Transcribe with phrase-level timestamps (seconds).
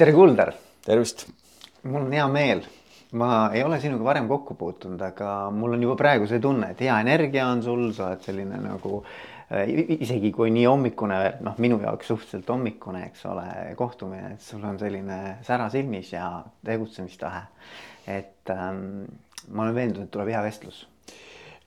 [0.00, 0.54] tere, Kuldar.
[0.80, 1.26] tervist.
[1.82, 2.62] mul on hea meel.
[3.12, 6.80] ma ei ole sinuga varem kokku puutunud, aga mul on juba praegu see tunne, et
[6.80, 9.68] hea energia on sul, sa oled selline nagu äh,
[9.98, 13.44] isegi kui nii hommikune, noh, minu jaoks suhteliselt hommikune, eks ole,
[13.76, 16.30] kohtumine, et sul on selline sära silmis ja
[16.64, 17.42] tegutsemistahe.
[18.06, 19.04] et ähm,
[19.50, 20.86] ma olen veendunud, et tuleb hea vestlus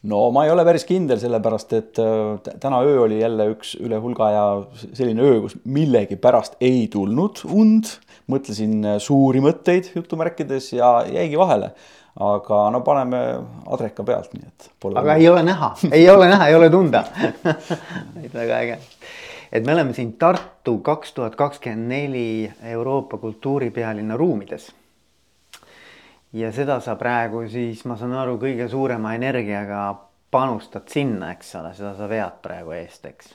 [0.09, 3.99] no ma ei ole päris kindel, sellepärast et äh, täna öö oli jälle üks üle
[4.03, 4.45] hulga ja
[4.83, 7.97] selline öö, kus millegipärast ei tulnud und.
[8.31, 11.73] mõtlesin äh, suuri mõtteid jutumärkides ja jäigi vahele.
[12.19, 13.19] aga no paneme
[13.65, 14.69] adreka pealt, nii et.
[14.95, 17.03] aga ei ole näha, ei ole näha, ei ole tunda
[18.39, 18.79] väga äge
[19.53, 24.71] et me oleme siin Tartu kaks tuhat kakskümmend neli Euroopa kultuuripealinna ruumides
[26.33, 29.85] ja seda sa praegu siis, ma saan aru, kõige suurema energiaga
[30.33, 33.33] panustad sinna, eks ole, seda sa vead praegu eest, eks?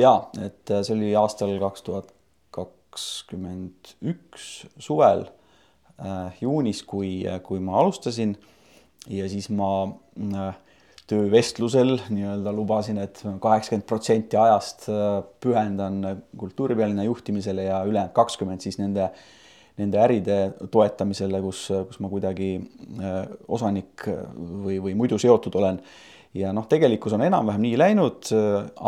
[0.00, 2.10] ja, et äh, see oli aastal kaks tuhat
[2.54, 5.26] kakskümmend üks suvel
[6.00, 8.36] äh, juunis, kui, äh, kui ma alustasin
[9.12, 10.50] ja siis ma äh,
[11.10, 18.64] töövestlusel nii-öelda lubasin et, et kaheksakümmend protsenti ajast äh, pühendan kultuuripealinna juhtimisele ja ülejäänud kakskümmend
[18.64, 19.24] siis nende äh,
[19.80, 20.38] nende äride
[20.70, 25.80] toetamisele, kus, kus ma kuidagi äh, osanik või, või muidu seotud olen.
[26.34, 28.30] ja noh, tegelikkus on enam-vähem nii läinud,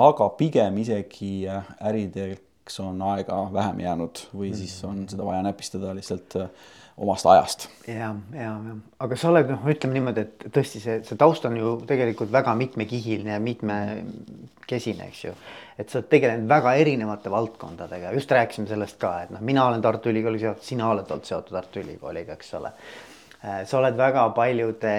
[0.07, 6.39] aga pigem isegi ärideks on aega vähem jäänud või siis on seda vaja näpistada lihtsalt
[6.41, 6.51] äh,
[6.97, 7.69] omast ajast.
[7.89, 11.57] ja, ja, ja aga sa oled noh, ütleme niimoodi, et tõesti see, see taust on
[11.59, 15.35] ju tegelikult väga mitmekihiline ja mitmekesine, eks ju.
[15.77, 19.85] et sa oled tegelenud väga erinevate valdkondadega, just rääkisime sellest ka, et noh, mina olen
[19.85, 22.73] Tartu Ülikooliga seotud, sina oled olnud seotud Tartu Ülikooliga, eks ole.
[23.45, 24.97] Äh, sa oled väga paljude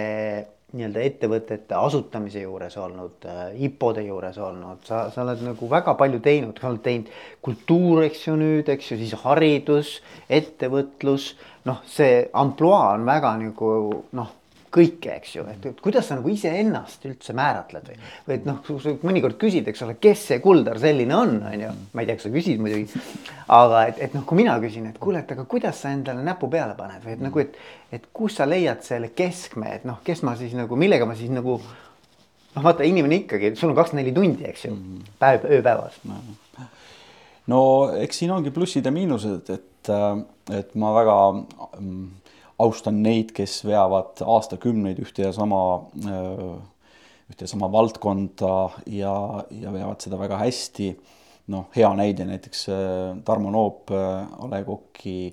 [0.75, 6.19] nii-öelda ettevõtete asutamise juures olnud äh,, IPO-de juures olnud, sa, sa oled nagu väga palju
[6.23, 7.11] teinud, sa oled teinud
[7.45, 9.93] kultuur, eks ju nüüd, eks ju, siis haridus,
[10.27, 11.29] ettevõtlus.
[11.67, 13.71] Noh, see ampluaa on väga nagu
[14.17, 14.33] noh,
[14.77, 17.97] kõike, eks ju, et, kuidas sa nagu iseennast üldse määratled või,
[18.27, 18.59] või et noh,
[19.07, 22.27] mõnikord küsid, eks ole, kes see Kuldar selline on, on ju, ma ei tea, kas
[22.27, 23.01] sa küsid muidugi.
[23.55, 26.49] aga et, et noh, kui mina küsin, et kuule, et aga kuidas sa endale näpu
[26.51, 27.55] peale paned või et nagu, et,
[27.95, 31.31] et kus sa leiad selle keskme, et noh, kes ma siis nagu, millega ma siis
[31.33, 35.15] nagu noh, vaata inimene ikkagi, sul on kakskümmend neli tundi, eks ju, mhm.
[35.21, 36.21] päev, ööpäevas no
[37.47, 37.61] no
[38.03, 42.07] eks siin ongi plussid ja miinused, et, et ma väga mm,
[42.63, 45.59] austan neid, kes veavad aastakümneid ühte ja sama,
[45.97, 48.55] ühte ja sama valdkonda
[48.93, 49.13] ja,
[49.51, 50.95] ja veavad seda väga hästi.
[51.47, 52.65] noh, hea näide näiteks
[53.23, 55.31] Tarmo Noop, A Le Coq'i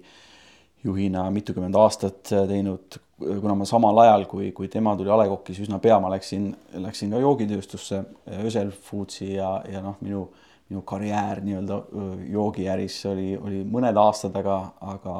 [0.85, 5.59] juhina mitukümmend aastat teinud, kuna ma samal ajal, kui, kui tema tuli A Le Coq'is
[5.65, 6.53] üsna pea, ma läksin,
[6.85, 8.05] läksin ka joogitööstusse,
[8.45, 10.29] Ösel Foodsi ja, ja noh, minu
[10.71, 11.81] minu karjäär nii-öelda
[12.33, 15.17] joogiäris oli, oli mõned aastad, aga, aga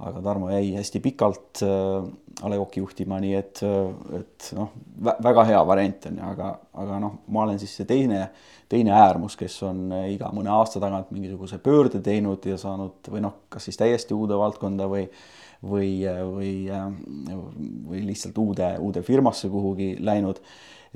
[0.00, 2.04] aga Tarmo jäi hästi pikalt äh,
[2.42, 4.70] A Le Coq'i juhtima, nii et, äh, et noh,
[5.00, 6.52] väga hea variant on ju, aga,
[6.84, 8.22] aga noh, ma olen siis see teine,
[8.70, 13.24] teine äärmus, kes on äh, iga mõne aasta tagant mingisuguse pöörde teinud ja saanud või
[13.26, 15.06] noh, kas siis täiesti uude valdkonda või
[15.60, 16.52] või, või,
[17.84, 20.38] või lihtsalt uude, uude firmasse kuhugi läinud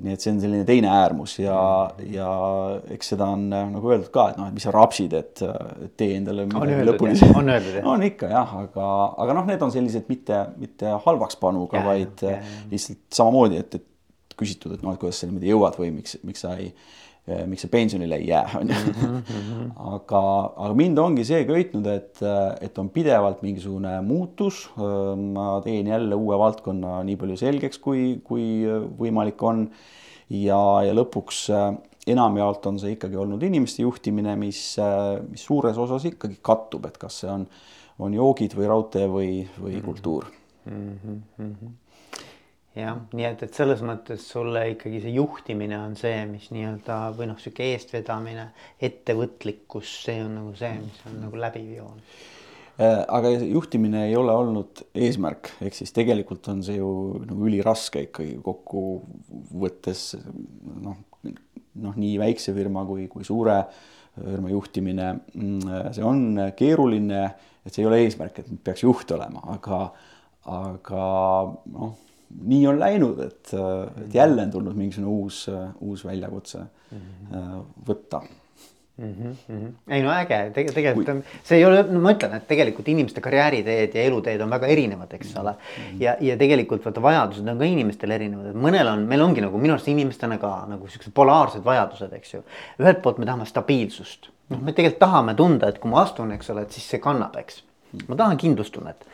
[0.03, 1.59] nii et see on selline teine äärmus ja,
[2.11, 2.29] ja
[2.97, 5.43] eks seda on nagu öeldud ka, et noh, et mis sa rapsid, et
[6.01, 6.49] tee endale
[6.89, 7.15] lõpuni.
[7.31, 7.87] on öeldud jah?
[7.93, 8.89] on ikka jah, aga,
[9.23, 12.59] aga noh, need on sellised mitte, mitte halvaks panuga, vaid ja, ja.
[12.73, 16.43] lihtsalt samamoodi, et, et küsitud, et noh, et kuidas sa niimoodi jõuad või miks, miks
[16.43, 16.73] sa ei
[17.25, 19.21] miks sa pensionile ei jää, on ju.
[19.95, 20.21] Aga,
[20.67, 22.21] aga mind ongi see köitnud, et,
[22.65, 24.67] et on pidevalt mingisugune muutus.
[24.77, 28.47] ma teen jälle uue valdkonna nii palju selgeks, kui, kui
[28.99, 29.69] võimalik on.
[30.29, 31.47] ja, ja lõpuks
[32.13, 34.61] enamjaolt on see ikkagi olnud inimeste juhtimine, mis,
[35.31, 37.47] mis suures osas ikkagi kattub, et kas see on,
[38.05, 39.87] on joogid või raudtee või, või mhm.
[39.87, 40.29] kultuur
[40.69, 41.17] mm.
[41.39, 41.73] -hmm
[42.79, 47.29] jah, nii et, et selles mõttes sulle ikkagi see juhtimine on see, mis nii-öelda või
[47.31, 48.49] noh, sihuke eestvedamine,
[48.83, 52.03] ettevõtlikkus, see on nagu see, mis on nagu läbiv joon.
[52.75, 56.91] Äh, aga juhtimine ei ole olnud eesmärk, ehk siis tegelikult on see ju
[57.23, 60.07] nagu üliraske ikkagi kokkuvõttes
[60.83, 63.61] noh, noh, nii väikse firma kui, kui suure
[64.15, 67.23] firma juhtimine, mm, see on keeruline,
[67.63, 69.81] et see ei ole eesmärk, et peaks juht olema, aga,
[70.51, 71.07] aga
[71.75, 72.01] noh
[72.45, 73.53] nii on läinud, et,
[74.05, 75.45] et jälle on tulnud mingisugune uus,
[75.81, 77.63] uus väljakutse mm -hmm.
[77.89, 78.23] võtta
[78.99, 79.15] mm.
[79.49, 79.73] -hmm.
[79.89, 83.21] ei no äge Teg, tegelikult on, see ei ole, no ma ütlen, et tegelikult inimeste
[83.21, 85.57] karjääriteed ja eluteed on väga erinevad, eks ole mm.
[85.57, 86.03] -hmm.
[86.03, 89.59] ja, ja tegelikult vaata vajadused on ka inimestel erinevad, et mõnel on, meil ongi nagu
[89.59, 92.43] minu arust inimestena ka nagu siuksed polaarsed vajadused, eks ju.
[92.81, 96.51] ühelt poolt me tahame stabiilsust, noh, me tegelikult tahame tunda, et kui ma astun, eks
[96.51, 97.63] ole, et siis see kannab, eks
[98.09, 99.07] ma tahan kindlustunnet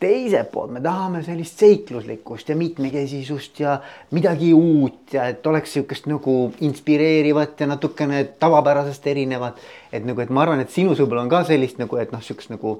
[0.00, 3.76] teiselt poolt me tahame sellist seikluslikkust ja mitmekesisust ja
[4.16, 9.60] midagi uut ja et oleks sihukest nagu inspireerivat ja natukene tavapärasest erinevat.
[9.92, 12.54] et nagu, et ma arvan, et sinus võib-olla on ka sellist nagu, et noh, sihukest
[12.54, 12.78] nagu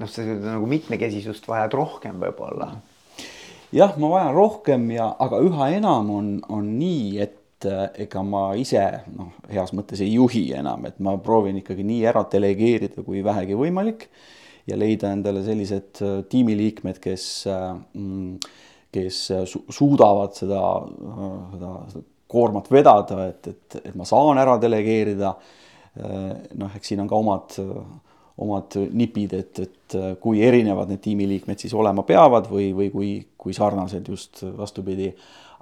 [0.00, 2.72] noh, seda nagu mitmekesisust vajad rohkem võib-olla.
[3.72, 8.48] jah, ma vajan rohkem ja, aga üha enam on, on nii, et äh, ega ma
[8.58, 8.82] ise
[9.14, 13.58] noh, heas mõttes ei juhi enam, et ma proovin ikkagi nii ära delegeerida, kui vähegi
[13.58, 14.08] võimalik
[14.68, 17.68] ja leida endale sellised äh, tiimiliikmed, kes, äh,
[17.98, 18.38] mm,
[18.94, 20.62] kes äh, su suudavad seda,
[21.52, 25.36] seda, seda koormat vedada, et, et, et ma saan ära delegeerida.
[25.94, 27.52] noh, eks siin on ka omad,
[28.42, 33.54] omad nipid, et, et kui erinevad need tiimiliikmed siis olema peavad või, või kui, kui
[33.54, 35.12] sarnased just vastupidi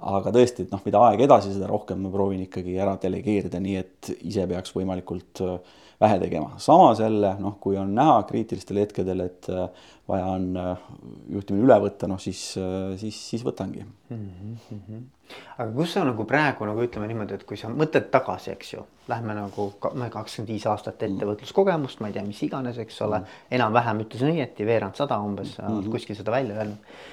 [0.03, 3.75] aga tõesti, et noh, mida aeg edasi, seda rohkem ma proovin ikkagi ära delegeerida, nii
[3.79, 6.51] et ise peaks võimalikult äh, vähe tegema.
[6.57, 10.85] samas jälle noh, kui on näha kriitilistel hetkedel, et äh, vaja on äh,
[11.31, 14.57] juhtimine üle võtta, noh siis, äh, siis, siis võtangi mm.
[14.69, 15.05] -hmm.
[15.57, 18.85] aga kus sa nagu praegu nagu ütleme niimoodi, et kui sa mõtled tagasi, eks ju,
[19.07, 21.15] lähme nagu kakskümmend viis aastat mhm.
[21.15, 25.19] ettevõtluskogemust, ma ei tea, mis iganes, eks ole mm -hmm., enam-vähem ütlesin õieti, veerand sada
[25.19, 25.91] umbes mm, -hmm.
[25.91, 27.11] kuskil seda välja öelnud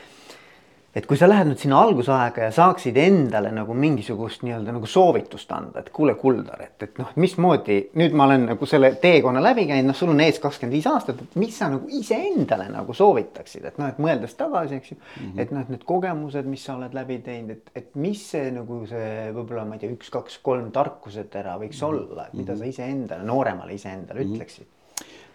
[0.94, 5.52] et kui sa lähed nüüd sinna algusaega ja saaksid endale nagu mingisugust nii-öelda nagu soovitust
[5.54, 9.69] anda, et kuule, Kuldar, et, et noh, mismoodi nüüd ma olen nagu selle teekonna läbi
[9.70, 13.69] käinud, noh, sul on ees kakskümmend viis aastat, et mis sa nagu iseendale nagu soovitaksid,
[13.70, 15.44] et noh, et mõeldes tagasi, eks ju mm, -hmm.
[15.44, 18.82] et noh, et need kogemused, mis sa oled läbi teinud, et, et mis see nagu
[18.90, 22.10] see võib-olla ma ei tea, üks, kaks, kolm tarkusetera võiks mm -hmm.
[22.10, 24.34] olla, et mida sa iseendale, nooremale iseendale mm -hmm.
[24.34, 24.80] ütleksid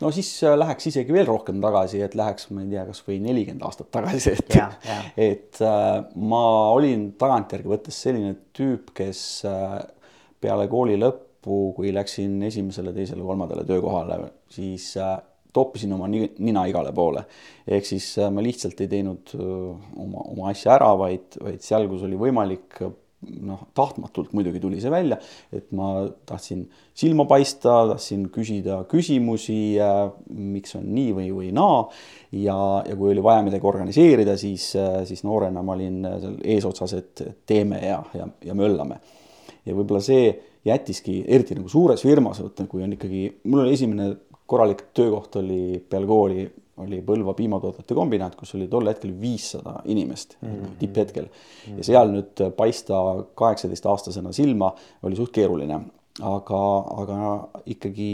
[0.01, 3.65] no siis äh, läheks isegi veel rohkem tagasi, et läheks, ma ei tea, kasvõi nelikümmend
[3.67, 4.97] aastat tagasi, et ja, ja.
[5.27, 5.91] et äh,
[6.31, 6.41] ma
[6.75, 9.77] olin tagantjärgi võttes selline tüüp, kes äh,
[10.41, 14.19] peale kooli lõppu, kui läksin esimesele, teisele, kolmandale töökohale,
[14.51, 14.91] siis
[15.55, 17.21] toppisin oma nina igale poole.
[17.67, 22.17] ehk siis ma lihtsalt ei teinud oma, oma asja ära, vaid, vaid seal, kus oli
[22.19, 22.81] võimalik
[23.45, 25.17] noh, tahtmatult muidugi tuli see välja,
[25.55, 29.77] et ma tahtsin silma paista, tahtsin küsida küsimusi,
[30.35, 31.83] miks on nii või, või naa.
[32.31, 32.57] ja,
[32.87, 34.71] ja kui oli vaja midagi organiseerida, siis,
[35.09, 38.99] siis noorena ma olin seal eesotsas, et teeme ja, ja, ja möllame.
[39.65, 40.29] ja võib-olla see
[40.65, 44.13] jättiski, eriti nagu suures firmas, kui on ikkagi, mul oli esimene
[44.45, 46.45] korralik töökoht oli peale kooli
[46.83, 50.73] oli Põlva piimatoodete kombinaat, kus oli tol hetkel viissada inimest mm -hmm.
[50.79, 51.27] tipphetkel.
[51.77, 52.99] Ja seal nüüd paista
[53.35, 54.73] kaheksateistaastasena silma
[55.03, 55.79] oli suht keeruline,
[56.21, 56.63] aga,
[57.01, 58.09] aga ikkagi,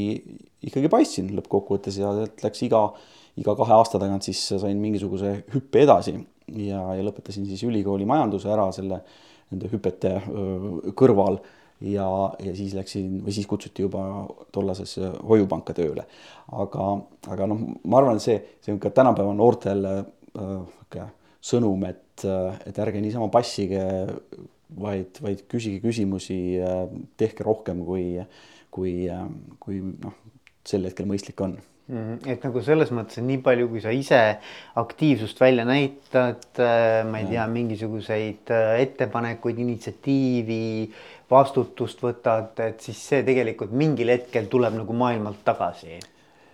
[0.62, 2.84] ikkagi paistsin lõppkokkuvõttes ja sealt läks iga,
[3.38, 6.20] iga kahe aasta tagant siis sain mingisuguse hüppe edasi.
[6.52, 9.02] Ja, ja lõpetasin siis ülikooli majanduse ära selle
[9.52, 10.22] nende hüpete
[10.96, 11.40] kõrval
[11.82, 12.08] ja,
[12.40, 14.04] ja siis läksin või siis kutsuti juba
[14.54, 16.06] tollasesse hoiupanka tööle.
[16.52, 16.88] aga,
[17.34, 21.10] aga noh, ma arvan, et see, see on ka tänapäeva noortele äh,
[21.42, 22.26] sõnum, et,
[22.68, 23.82] et ärge niisama passige,
[24.78, 26.38] vaid, vaid küsige küsimusi,
[27.18, 28.22] tehke rohkem, kui,
[28.70, 28.94] kui,
[29.60, 30.20] kui noh,
[30.68, 31.58] sel hetkel mõistlik on
[31.92, 32.22] Mhm.
[32.32, 34.20] et nagu selles mõttes, et nii palju, kui sa ise
[34.80, 40.62] aktiivsust välja näitad, äh, ma ei tea, mingisuguseid äh, ettepanekuid, initsiatiivi,
[41.32, 46.00] vastutust võtad, et siis see tegelikult mingil hetkel tuleb nagu maailmalt tagasi.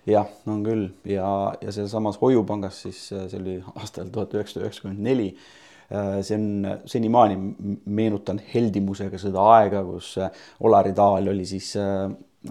[0.08, 5.04] jah, on küll ja, ja sealsamas Hoiupangas siis äh, see oli aastal tuhat üheksasada üheksakümmend
[5.10, 5.32] neli
[5.88, 7.36] see on senimaani
[7.96, 10.18] meenutan heldimusega seda aega, kus
[10.60, 11.70] Olari Taal oli siis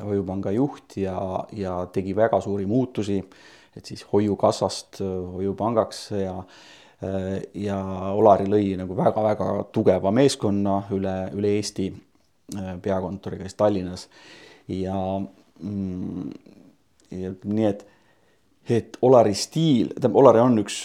[0.04, 1.18] hoiupanga juht ja,
[1.54, 3.20] ja tegi väga suuri muutusi,
[3.78, 7.78] et siis hoiukassast äh, hoiupangaks ja äh, ja
[8.14, 12.07] Olari lõi nagu väga-väga tugeva meeskonna üle, üle Eesti, äh,
[12.82, 14.08] peakontoriga siis Tallinnas
[14.72, 14.96] ja
[15.60, 16.30] mm,
[17.12, 17.88] ja nii, et
[18.68, 20.82] et Olari stiil, tähendab, Olari on üks,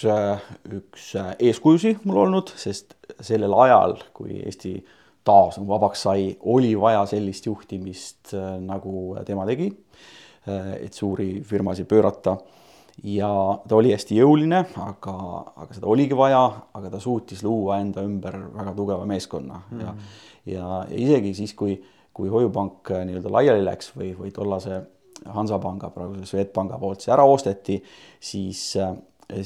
[0.71, 1.07] üks
[1.43, 4.93] eeskujusi mul olnud, sest sellel ajal, kui Eesti äh,
[5.25, 9.71] taas nagu vabaks sai, oli vaja sellist juhtimist, äh, nagu tema tegi.
[10.49, 12.37] Äh, et suuri firmasid pöörata
[13.05, 13.31] ja
[13.69, 15.15] ta oli hästi jõuline, aga,
[15.57, 16.43] aga seda oligi vaja,
[16.77, 19.81] aga ta suutis luua enda ümber väga tugeva meeskonna mm.
[19.81, 19.95] ja,
[20.47, 21.77] ja, ja isegi siis, kui,
[22.13, 24.83] kui Hoiupank äh, nii-öelda laiali läks või, või tollase
[25.33, 27.77] Hansapanga, praeguse Swedbanka poolt see ära osteti,
[28.19, 28.63] siis,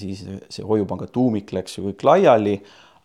[0.01, 2.55] siis see Hoiupanga tuumik läks ju kõik laiali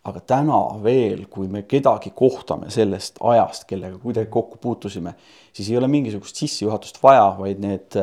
[0.09, 5.13] aga täna veel, kui me kedagi kohtame sellest ajast, kellega kuidagi kokku puutusime,
[5.53, 7.97] siis ei ole mingisugust sissejuhatust vaja, vaid need,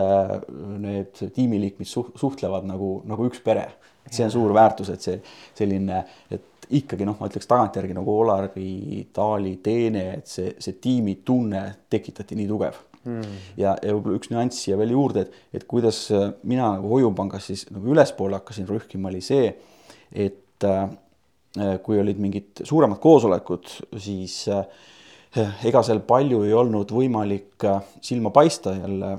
[0.84, 3.66] need tiimiliikmed suhtlevad nagu, nagu üks pere.
[4.08, 5.16] et see on suur väärtus, et see
[5.58, 5.98] selline,
[6.32, 12.38] et ikkagi noh, ma ütleks tagantjärgi nagu Olari Taali teene, et see, see tiimitunne tekitati
[12.38, 13.36] nii tugev mm..
[13.60, 17.50] ja, ja võib-olla üks nüanss siia veel juurde, et, et kuidas äh, mina nagu Hoiupangas
[17.50, 19.52] siis nagu ülespoole hakkasin rühkima, oli see,
[20.12, 20.88] et äh,
[21.82, 24.64] kui olid mingid suuremad koosolekud, siis äh,
[25.68, 29.14] ega seal palju ei olnud võimalik äh, silma paista jälle,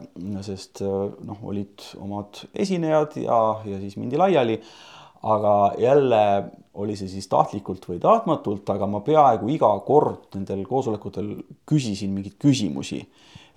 [0.45, 4.59] sest äh, noh, olid omad esinejad ja, ja siis mindi laiali.
[5.19, 6.19] aga jälle
[6.79, 11.33] oli see siis tahtlikult või tahtmatult, aga ma peaaegu iga kord nendel koosolekutel
[11.67, 13.01] küsisin mingeid küsimusi.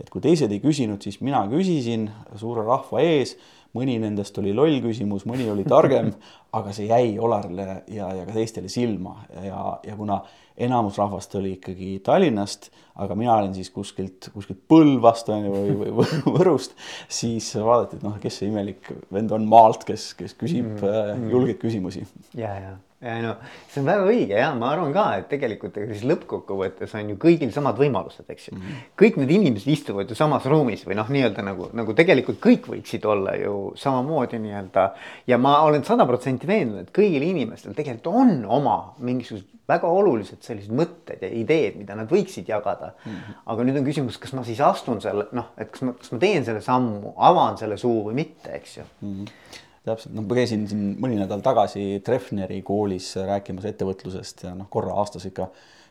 [0.01, 3.37] et kui teised ei küsinud, siis mina küsisin suure rahva ees
[3.77, 6.13] mõni nendest oli loll küsimus, mõni oli targem,
[6.59, 10.21] aga see jäi Olarile ja, ja ka teistele silma ja, ja kuna
[10.63, 12.69] enamus rahvast oli ikkagi Tallinnast,
[13.01, 16.77] aga mina olin siis kuskilt, kuskilt Põlvast on ju või, või Võrust,
[17.09, 21.31] siis vaadati, et noh, kes see imelik vend on maalt, kes, kes küsib mm -hmm.
[21.33, 22.07] julgeid küsimusi.
[22.37, 23.33] ja, ja ja no
[23.71, 27.19] see on väga õige ja ma arvan ka, et tegelikult ega siis lõppkokkuvõttes on ju
[27.23, 28.61] kõigil samad võimalused, eks ju mm.
[28.63, 28.85] -hmm.
[29.03, 33.07] kõik need inimesed istuvad ju samas ruumis või noh, nii-öelda nagu, nagu tegelikult kõik võiksid
[33.09, 34.91] olla ju samamoodi nii-öelda.
[35.27, 40.43] ja ma olen sada protsenti veendunud, et kõigil inimestel tegelikult on oma mingisugused väga olulised
[40.43, 43.11] sellised mõtted ja ideed, mida nad võiksid jagada mm.
[43.11, 43.43] -hmm.
[43.47, 46.23] aga nüüd on küsimus, kas ma siis astun selle noh, et kas ma, kas ma
[46.23, 49.13] teen selle sammu, avan selle suu või mitte, eks ju mm.
[49.19, 54.95] -hmm täpselt, noh, käisin siin mõni nädal tagasi Treffneri koolis rääkimas ettevõtlusest ja noh, korra
[55.03, 55.49] aastas ikka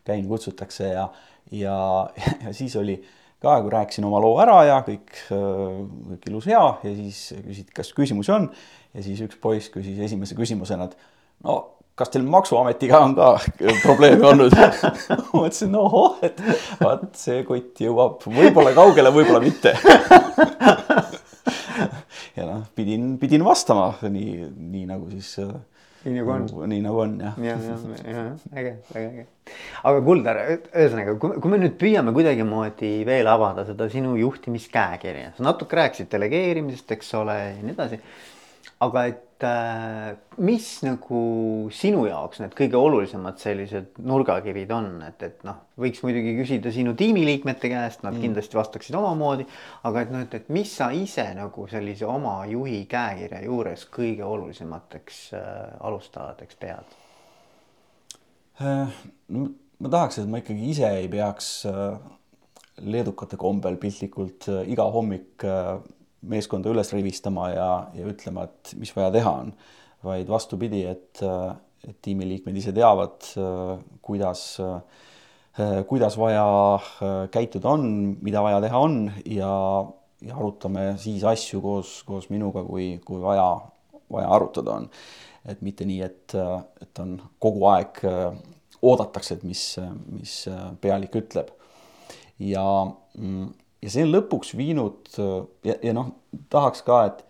[0.07, 1.09] käin, kutsutakse ja,
[1.51, 1.75] ja,
[2.45, 2.97] ja siis oli
[3.41, 7.91] ka, kui rääkisin oma loo ära ja kõik, kõik ilus hea ja siis küsiti, kas
[7.97, 8.49] küsimusi on.
[8.93, 11.61] ja siis üks poiss küsis esimese küsimusena, et no
[11.99, 13.33] kas teil maksuametiga on ka
[13.85, 14.55] probleeme olnud
[15.35, 16.39] mõtlesin, ohoh, et
[16.81, 19.75] vaat see kott jõuab võib-olla kaugele, võib-olla mitte
[22.37, 25.33] ja noh, pidin, pidin vastama nii, nii nagu siis.
[25.43, 25.53] Äh,
[26.05, 26.69] nii nagu on.
[26.71, 27.39] nii nagu on jah.
[27.45, 27.77] ja, ja,
[28.09, 28.23] ja
[28.57, 29.25] äge, väga äge.
[29.83, 30.39] aga Kuldar,
[30.71, 36.95] ühesõnaga, kui, me nüüd püüame kuidagimoodi veel avada seda sinu juhtimiskäekirja, sa natuke rääkisid delegeerimisest,
[36.97, 38.01] eks ole, ja nii edasi.
[38.81, 39.27] aga et
[40.41, 41.21] mis nagu
[41.73, 46.93] sinu jaoks need kõige olulisemad sellised nurgakivid on, et, et noh, võiks muidugi küsida sinu
[46.97, 48.25] tiimiliikmete käest, nad mm.
[48.25, 49.47] kindlasti vastaksid omamoodi.
[49.89, 54.27] aga et noh, et, et mis sa ise nagu sellise oma juhi käekirja juures kõige
[54.27, 55.49] olulisemateks äh,
[55.89, 56.97] alustaladeks pead
[58.61, 59.03] äh,?
[59.33, 59.49] no
[59.81, 61.97] ma tahaks, et ma ikkagi ise ei peaks äh,
[62.81, 65.79] leedukate kombel piltlikult äh, iga hommik äh,
[66.21, 69.53] meeskonda üles rivistama ja, ja ütlema, et mis vaja teha on,
[70.05, 71.21] vaid vastupidi, et,
[71.87, 73.25] et tiimiliikmed ise teavad,
[74.05, 74.43] kuidas,
[75.89, 76.45] kuidas vaja
[77.33, 77.89] käituda on,
[78.21, 79.51] mida vaja teha on ja,
[80.25, 83.49] ja arutame siis asju koos, koos minuga, kui, kui vaja,
[84.13, 84.89] vaja arutada on.
[85.49, 86.35] et mitte nii, et,
[86.81, 87.97] et on kogu aeg
[88.81, 89.63] oodatakse, et mis,
[90.13, 90.35] mis
[90.81, 91.49] pealik ütleb.
[92.41, 92.65] ja
[93.17, 93.49] mm,
[93.81, 95.11] ja see on lõpuks viinud
[95.65, 96.13] ja, ja noh,
[96.51, 97.23] tahaks ka, et,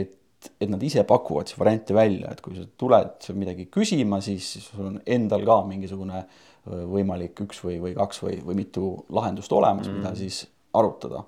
[0.00, 4.52] et, et nad ise pakuvad siis variante välja, et kui sa tuled midagi küsima, siis
[4.68, 6.22] sul on endal ka mingisugune
[6.70, 10.02] võimalik üks või, või kaks või, või mitu lahendust olemas mm, -hmm.
[10.02, 10.42] mida siis
[10.76, 11.24] arutada.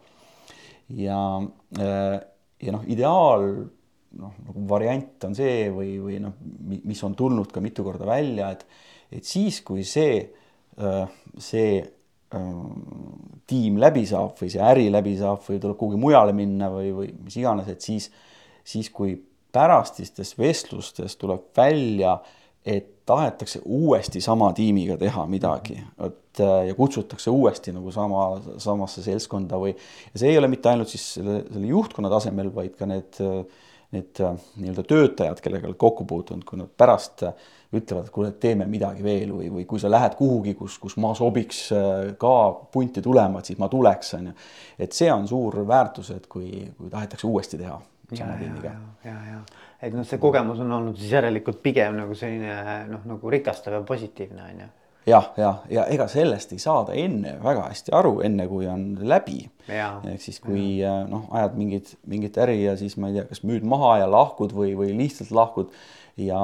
[0.92, 1.18] ja,
[2.62, 3.46] ja noh, ideaal
[4.18, 6.36] noh, nagu variant on see või, või noh,
[6.68, 8.66] mis on tulnud ka mitu korda välja, et,
[9.10, 10.20] et siis, kui see,
[11.38, 11.82] see
[12.32, 17.10] tiim läbi saab või see äri läbi saab või tuleb kuhugi mujale minna või, või
[17.24, 18.08] mis iganes, et siis,
[18.64, 19.16] siis kui
[19.52, 22.16] pärastistes vestlustes tuleb välja,
[22.64, 28.22] et tahetakse uuesti sama tiimiga teha midagi, et ja kutsutakse uuesti nagu sama,
[28.62, 32.78] samasse seltskonda või ja see ei ole mitte ainult siis selle, selle juhtkonna tasemel, vaid
[32.78, 33.20] ka need,
[33.92, 34.20] need
[34.56, 39.04] nii-öelda töötajad, kellega oled kokku puutunud, kui nad pärast äh, ütlevad, et kuule, teeme midagi
[39.04, 42.34] veel või, või kui sa lähed kuhugi, kus, kus ma sobiks äh, ka
[42.72, 44.36] punti tulema, et siis ma tuleks, on ju.
[44.86, 47.78] et see on suur väärtus, et kui, kui tahetakse uuesti teha
[48.12, 48.74] sama tiimiga.
[49.04, 53.04] ja, ja, ja, et noh, see kogemus on olnud siis järelikult pigem nagu selline noh,
[53.08, 54.70] nagu rikastav ja positiivne on ju
[55.06, 59.40] jah, ja, ja ega sellest ei saada enne väga hästi aru, enne kui on läbi.
[60.12, 63.42] ehk siis, kui äh, noh, ajad mingit, mingit äri ja siis ma ei tea, kas
[63.46, 65.74] müüd maha ja lahkud või, või lihtsalt lahkud
[66.20, 66.42] ja,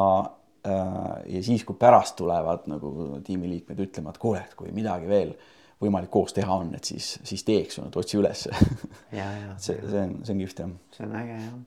[0.69, 5.33] Äh, ja siis, kui pärast tulevad nagu tiimiliikmed ütlema, et kuule, et kui midagi veel
[5.79, 8.51] võimalik koos teha on, et siis, siis teeks, et otsi ülesse.
[9.57, 10.73] see, see on, see on kihvt jah.
[10.97, 11.59] see on äge jah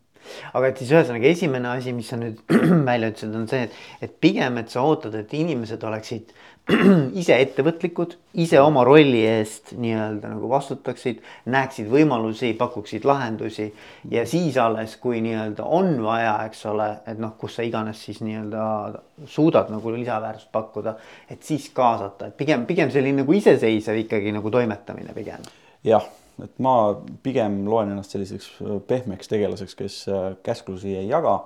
[0.53, 2.39] aga et siis ühesõnaga esimene asi, mis sa nüüd
[2.89, 6.33] välja ütlesid, on see, et, et pigem, et sa ootad, et inimesed oleksid
[7.21, 8.13] ise ettevõtlikud,
[8.43, 13.71] ise oma rolli eest nii-öelda nagu vastutaksid, näeksid võimalusi, pakuksid lahendusi.
[14.11, 18.21] Ja siis alles, kui nii-öelda on vaja, eks ole, et noh, kus sa iganes siis
[18.25, 18.63] nii-öelda
[19.29, 20.95] suudad nagu lisaväärtust pakkuda,
[21.33, 25.45] et siis kaasata, et pigem, pigem selline nagu iseseisev ikkagi nagu toimetamine pigem.
[25.83, 26.05] jah,
[26.43, 26.75] et ma
[27.23, 28.51] pigem loen ennast selliseks
[28.87, 29.97] pehmeks tegelaseks, kes
[30.45, 31.39] käsklusi ei jaga,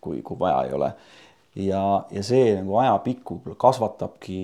[0.00, 0.92] kui, kui vaja ei ole.
[1.60, 4.40] ja, ja see nagu ajapikku kasvatabki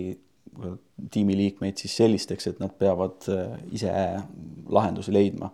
[1.12, 3.26] tiimiliikmeid siis sellisteks, et nad peavad
[3.76, 3.92] ise
[4.72, 5.50] lahendusi leidma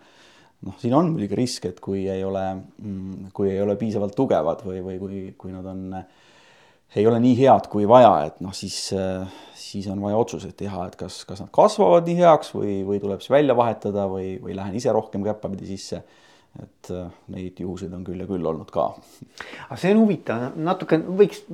[0.67, 4.63] noh, siin on muidugi risk, et kui ei ole, mm, kui ei ole piisavalt tugevad
[4.67, 5.89] või, või kui, kui nad on,
[6.97, 8.77] ei ole nii head kui vaja, et noh, siis,
[9.59, 13.23] siis on vaja otsuseid teha, et kas, kas nad kasvavad nii heaks või, või tuleb
[13.25, 16.03] siis välja vahetada või, või lähen ise rohkem käppapidi sisse.
[16.61, 16.91] et
[17.33, 18.91] neid juhuseid on küll ja küll olnud ka.
[19.69, 21.47] aga see on huvitav, natuke võiks,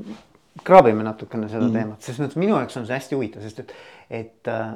[0.65, 1.77] kraabime natukene seda mm.
[1.77, 3.77] teemat, selles mõttes minu jaoks on see hästi huvitav, sest et,
[4.11, 4.73] et äh,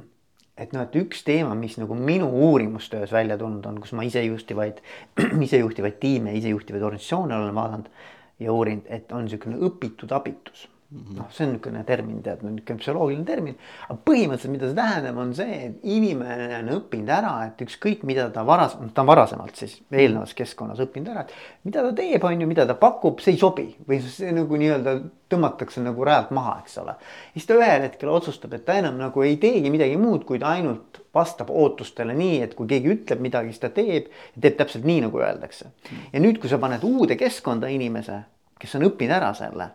[0.64, 4.80] et noh, et üks teema, mis nagu minu uurimustöös välja tulnud on, kus ma isejuhtivaid,
[5.46, 7.92] isejuhtivaid tiime, isejuhtivaid organisatsioone olen vaadanud
[8.40, 10.68] ja uurinud, et on niisugune õpitud abitus.
[10.90, 13.56] Noh, see on niisugune termin, tead, niisugune psühholoogiline termin,
[13.86, 18.26] aga põhimõtteliselt, mida see tähendab, on see, et inimene on õppinud ära, et ükskõik, mida
[18.34, 22.42] ta varas-, ta on varasemalt siis eelnevas keskkonnas õppinud ära, et mida ta teeb, on
[22.42, 24.96] ju, mida ta pakub, see ei sobi või see nagu nii-öelda
[25.30, 26.96] tõmmatakse nagu rajalt maha, eks ole.
[27.36, 30.56] siis ta ühel hetkel otsustab, et ta enam nagu ei teegi midagi muud, kui ta
[30.56, 35.04] ainult vastab ootustele nii, et kui keegi ütleb midagi, siis ta teeb teeb täpselt nii,
[35.06, 35.70] nagu öeldakse.
[36.10, 38.24] ja nüüd, kui sa paned uude keskkonda inimese,
[38.58, 39.70] kes on õppinud ära selle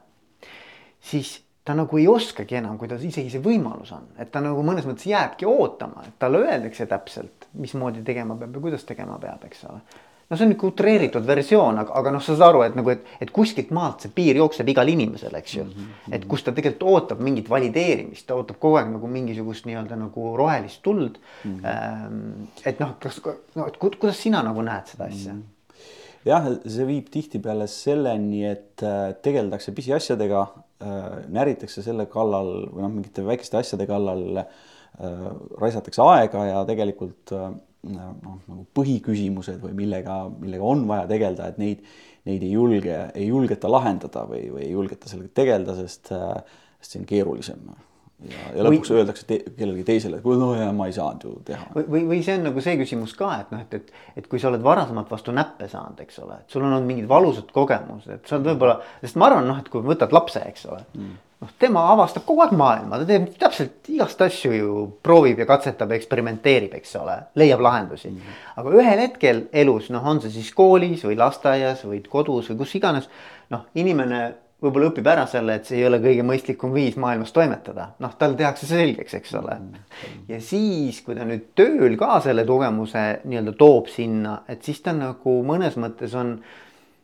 [1.05, 4.85] siis ta nagu ei oskagi enam, kuidas isegi see võimalus on, et ta nagu mõnes
[4.85, 9.63] mõttes jääbki ootama, et talle öeldakse täpselt, mismoodi tegema peab ja kuidas tegema peab, eks
[9.69, 9.79] ole.
[10.29, 13.09] no see on nihuke utreeritud versioon, aga, aga noh, sa saad aru, et nagu, et,
[13.21, 15.71] et kuskilt maalt see piir jookseb igal inimesel, eks ju mm.
[15.71, 16.15] -hmm.
[16.17, 20.37] et kus ta tegelikult ootab mingit valideerimist, ta ootab kogu aeg nagu mingisugust nii-öelda nagu
[20.37, 21.59] rohelist tuld mm.
[21.59, 22.47] -hmm.
[22.65, 23.21] et noh, kas,
[23.55, 25.41] no et kuidas sina nagu näed seda asja mm?
[25.41, 25.53] -hmm
[26.25, 30.47] jah, see viib tihtipeale selleni, et äh, tegeldakse pisiasjadega,
[30.79, 34.49] näritakse selle kallal või noh, mingite väikeste asjade kallal äh,
[35.61, 41.83] raisatakse aega ja tegelikult noh, nagu põhiküsimused või millega, millega on vaja tegeleda, et neid,
[42.27, 47.03] neid ei julge, ei julgeta lahendada või, või ei julgeta sellega tegeleda, sest, sest see
[47.03, 47.67] on keerulisem
[48.23, 51.33] ja, ja lõpuks või, öeldakse te, kellelegi teisele, et no ja ma ei saanud ju
[51.47, 51.67] teha.
[51.75, 54.49] või, või, see on nagu see küsimus ka, et noh, et, et, et kui sa
[54.51, 58.29] oled varasemalt vastu näppe saanud, eks ole, et sul on olnud mingid valusad kogemused, et
[58.29, 61.51] sa oled võib-olla, sest ma arvan, noh, et kui võtad lapse, eks ole mm., noh,
[61.59, 66.77] tema avastab kogu aeg maailma, ta teeb täpselt igast asju ju, proovib ja katsetab eksperimenteerib,
[66.79, 68.39] eks ole, leiab lahendusi mm..
[68.61, 72.79] aga ühel hetkel elus, noh, on see siis koolis või lasteaias või kodus või kus
[72.79, 73.11] iganes,
[73.51, 74.23] noh, inimene
[74.63, 78.37] võib-olla õpib ära selle, et see ei ole kõige mõistlikum viis maailmas toimetada, noh, talle
[78.39, 79.57] tehakse see selgeks, eks ole.
[80.31, 84.95] ja siis, kui ta nüüd tööl ka selle kogemuse nii-öelda toob sinna, et siis ta
[84.95, 86.37] nagu mõnes mõttes on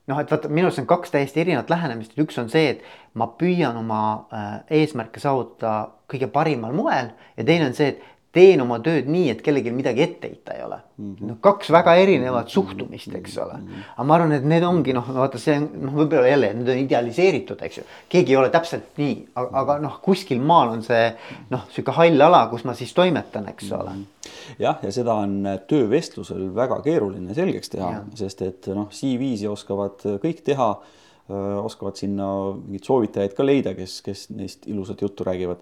[0.10, 3.18] noh, et vaata, minu arust on kaks täiesti erinevat lähenemist, et üks on see, et
[3.20, 8.62] ma püüan oma äh, eesmärke saavutada kõige parimal moel ja teine on see, et teen
[8.63, 11.08] oma tööd nii, et kellelgi midagi ette heita ei ole mm.
[11.10, 11.28] -hmm.
[11.28, 13.58] no kaks väga erinevat suhtumist, eks ole.
[13.58, 13.82] Mhm.
[13.96, 16.80] aga ma arvan, et need ongi noh, vaata see on noh, võib-olla jälle need on
[16.86, 17.84] idealiseeritud, eks ju.
[18.10, 21.04] keegi ei ole täpselt nii, aga, noh, kuskil maal on see
[21.50, 23.98] noh, sihuke hall ala, kus ma siis toimetan, eks ole.
[23.98, 24.08] Mhm.
[24.60, 30.44] jah, ja seda on töövestlusel väga keeruline selgeks teha, sest et noh, CV-si oskavad kõik
[30.46, 30.74] teha
[31.62, 35.62] oskavad sinna mingeid soovitajaid ka leida, kes, kes neist ilusat juttu räägivad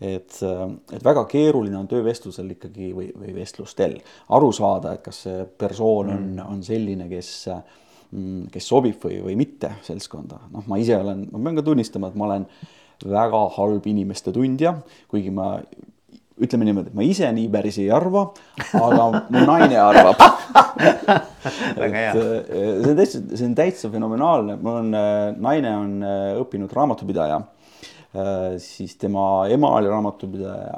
[0.00, 0.38] et,
[0.92, 3.98] et väga keeruline on töövestlusel ikkagi või, või vestlustel
[4.36, 9.20] aru saada, et kas see persoon on mm., on selline, kes mm, kes sobib või,
[9.28, 10.40] või mitte seltskonda.
[10.54, 12.48] noh, ma ise olen, ma pean ka tunnistama, et ma olen
[13.04, 14.74] väga halb inimeste tundja,
[15.08, 15.54] kuigi ma
[16.40, 18.24] ütleme niimoodi, et ma ise nii päris ei arva,
[18.78, 20.20] aga mu naine arvab
[21.82, 22.12] väga hea.
[22.16, 24.94] see on täitsa, see on täitsa fenomenaalne, mul on,
[25.44, 25.96] naine on
[26.40, 27.42] õppinud raamatupidaja
[28.58, 30.72] siis tema ema oli raamatupidaja,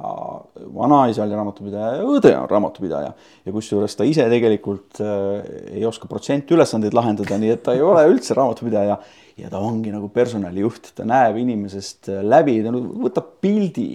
[0.75, 3.13] vanaisa oli raamatupidaja ja õde on raamatupidaja.
[3.47, 5.41] ja kusjuures ta ise tegelikult äh,
[5.79, 8.99] ei oska protsentülesandeid lahendada, nii et ta ei ole üldse raamatupidaja.
[9.41, 13.91] ja ta ongi nagu personalijuht, ta näeb inimesest äh, läbi, ta võtab pildi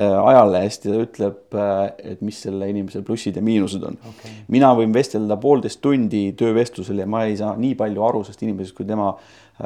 [0.00, 1.54] ajalehest ja ütleb,
[1.98, 4.36] et mis selle inimese plussid ja miinused on okay..
[4.54, 8.76] mina võin vestelda poolteist tundi töövestlusel ja ma ei saa nii palju aru sellest inimesest
[8.78, 9.08] kui tema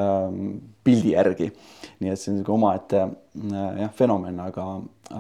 [0.01, 1.51] ähm, pildi järgi
[2.05, 4.69] nii et see on niisugune omaette äh, jah, fenomen, aga,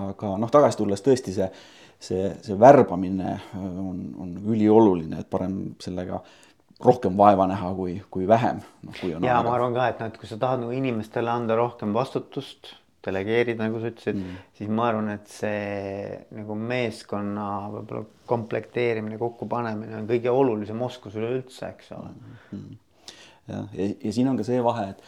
[0.05, 1.51] aga noh, tagasi tulles tõesti see,
[1.99, 6.23] see, see värbamine äh, on, on ülioluline, et parem sellega
[6.85, 8.94] rohkem vaeva näha, kui, kui vähem no,.
[9.25, 12.75] ja ma arvan ka, et noh, et kui sa tahad nagu inimestele anda rohkem vastutust,
[13.05, 20.01] delegeerida, nagu sa ütlesid mm., siis ma arvan, et see nagu meeskonna võib-olla komplekteerimine, kokkupanemine
[20.01, 22.40] on kõige olulisem oskus üleüldse, eks ole mm.
[22.51, 23.12] -hmm.
[23.53, 25.05] jah, ja, ja siin on ka see vahe, et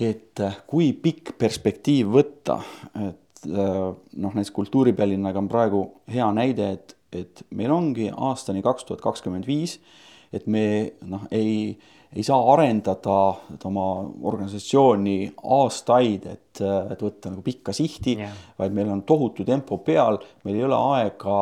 [0.00, 2.58] et äh, kui pikk perspektiiv võtta,
[2.98, 8.88] et äh, noh, näiteks kultuuripealinnaga on praegu hea näide, et, et meil ongi aastani kaks
[8.88, 9.78] tuhat kakskümmend viis,
[10.34, 10.64] et me
[11.06, 11.76] noh, ei,
[12.14, 13.18] ei saa arendada
[13.66, 13.86] oma
[14.30, 15.16] organisatsiooni
[15.58, 20.60] aastaid, et, et võtta nagu pikka sihti yeah., vaid meil on tohutu tempo peal, meil
[20.60, 21.38] ei ole aega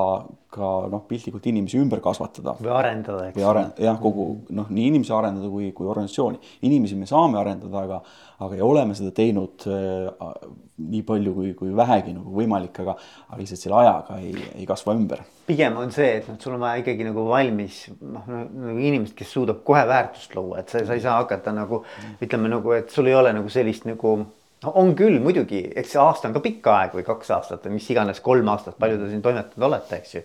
[0.52, 2.54] ka noh, piltlikult inimesi ümber kasvatada.
[2.60, 3.36] või arendada, eks.
[3.38, 6.40] või aren-, jah, kogu noh, nii inimesi arendada kui, kui organisatsiooni.
[6.68, 8.00] inimesi me saame arendada, aga,
[8.44, 10.34] aga ja oleme seda teinud äh,
[10.82, 12.96] nii palju kui, kui vähegi nagu võimalik, aga,
[13.30, 15.24] aga lihtsalt selle ajaga ei, ei kasva ümber.
[15.48, 19.32] pigem on see, et noh, sul on vaja ikkagi nagu valmis noh, nagu inimest, kes
[19.32, 21.82] suudab kohe väärtust luua, et sa, sa ei saa hakata nagu
[22.22, 24.16] ütleme nagu, et sul ei ole nagu sellist nagu
[24.62, 27.78] no on küll muidugi, eks see aasta on ka pikk aeg või kaks aastat või
[27.78, 30.24] mis iganes, kolm aastat, palju te siin toimetanud olete, eks ju.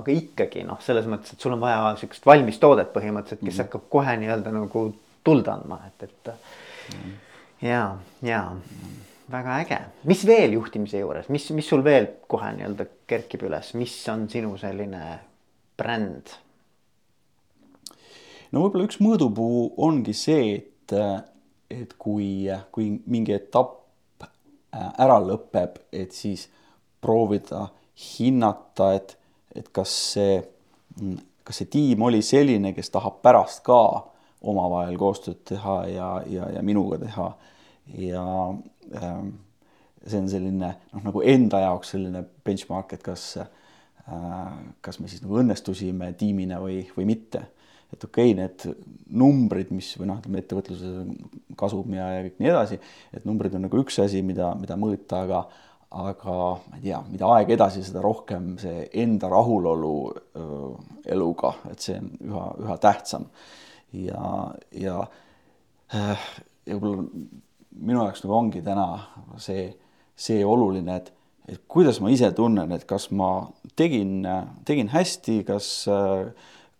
[0.00, 3.58] aga ikkagi noh, selles mõttes, et sul on vaja sihukest valmis toodet põhimõtteliselt, kes mm
[3.58, 3.66] -hmm.
[3.66, 4.86] hakkab kohe nii-öelda nagu
[5.24, 7.18] tuld andma, et, et mm -hmm.
[7.68, 7.82] ja,
[8.22, 8.40] ja
[9.30, 14.08] väga äge, mis veel juhtimise juures, mis, mis sul veel kohe nii-öelda kerkib üles, mis
[14.08, 15.18] on sinu selline
[15.76, 16.34] bränd?
[18.54, 20.96] No võib-olla üks mõõdupuu ongi see, et
[21.70, 26.46] et kui, kui mingi etapp äh, ära lõpeb, et siis
[27.04, 29.16] proovida hinnata, et,
[29.56, 30.38] et kas see,
[31.00, 33.80] mm, kas see tiim oli selline, kes tahab pärast ka
[34.44, 37.32] omavahel koostööd teha ja, ja, ja minuga teha.
[38.00, 38.24] ja
[39.00, 39.34] ähm,
[40.06, 43.48] see on selline noh, nagu enda jaoks selline benchmark, et kas äh,,
[44.84, 47.46] kas me siis nagu õnnestusime tiimina või, või mitte
[47.94, 50.94] et okei okay,, need numbrid, mis või noh, ütleme ettevõtluse
[51.58, 52.80] kasum ja, ja kõik nii edasi,
[53.14, 55.44] et numbrid on nagu üks asi, mida, mida mõõta, aga
[55.94, 60.72] aga ma ei tea, mida aeg edasi, seda rohkem see enda rahulolu öö,
[61.14, 63.28] eluga, et see on üha, üha tähtsam.
[63.94, 64.24] ja,
[64.74, 64.96] ja
[65.94, 66.26] äh,
[66.66, 67.04] ja võib-olla
[67.74, 68.86] minu jaoks nagu ongi täna
[69.42, 69.68] see,
[70.16, 71.10] see oluline, et,
[71.50, 73.30] et kuidas ma ise tunnen, et kas ma
[73.78, 74.22] tegin,
[74.66, 75.70] tegin hästi, kas,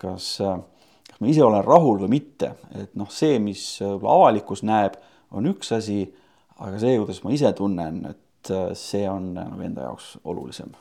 [0.03, 0.59] kas äh,
[1.15, 4.99] kas ma ise olen rahul või mitte, et noh, see, mis avalikkus näeb,
[5.35, 6.03] on üks asi,
[6.59, 10.75] aga see, kuidas ma ise tunnen, et äh, see on nagu enda jaoks olulisem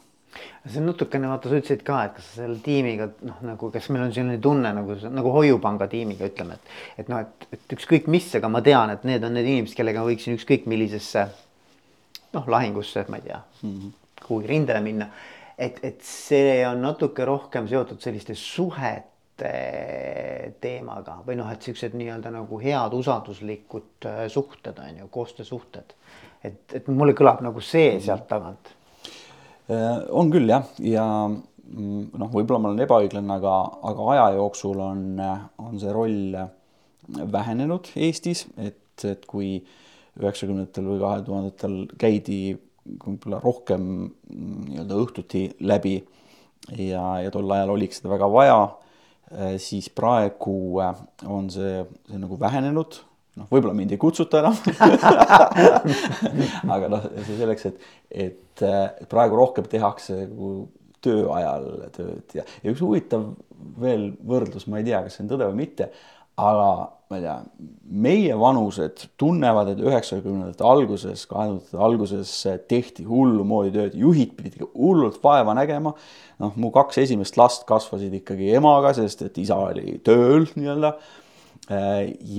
[0.66, 4.08] see on natukene, vaata, sa ütlesid ka, et kas selle tiimiga noh, nagu kas meil
[4.08, 8.32] on selline tunne nagu, nagu Hoiupanga tiimiga ütleme, et, et noh, et, et ükskõik mis,
[8.40, 11.28] aga ma tean, et need on need inimesed, kellega ma võiksin ükskõik millisesse
[12.34, 15.10] noh, lahingusse, ma ei tea mm -hmm., kuhugi rindele minna.
[15.58, 19.13] et, et see on natuke rohkem seotud selliste suhete
[20.64, 25.96] teemaga või noh, et siuksed nii-öelda nagu head usalduslikud äh, suhted on ju, koostöösuhted.
[26.44, 28.04] et, et mulle kõlab nagu see mhm.
[28.06, 28.74] sealt tagant.
[29.72, 33.56] Äh, on küll jah, ja mm, noh, võib-olla ma olen ebaõiglane, aga,
[33.92, 35.08] aga aja jooksul on,
[35.64, 36.38] on see roll
[37.34, 39.58] vähenenud Eestis, et, et kui
[40.22, 42.40] üheksakümnendatel või kahe tuhandetel käidi
[42.84, 45.98] võib-olla rohkem mm, nii-öelda õhtuti läbi
[46.78, 48.58] ja, ja tol ajal oligi seda väga vaja
[49.62, 53.00] siis praegu äh, on see, see nagu vähenenud,
[53.40, 54.58] noh, võib-olla mind ei kutsuta enam.
[56.76, 57.90] Aga noh, see selleks, et,
[58.28, 60.54] et äh, praegu rohkem tehakse nagu
[61.04, 63.34] töö ajal tööd ja, ja üks huvitav
[63.80, 65.90] veel võrdlus, ma ei tea, kas see on tõde või mitte,
[66.38, 66.70] aga
[67.14, 67.36] ma ei tea,
[67.94, 72.32] meie vanused tunnevad, et üheksakümnendate alguses, kahe tuhandete alguses
[72.70, 75.94] tehti hullumoodi tööd, juhid pidid hullult vaeva nägema.
[76.42, 80.96] noh, mu kaks esimest last kasvasid ikkagi emaga, sest et isa oli tööl nii-öelda.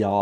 [0.00, 0.16] ja,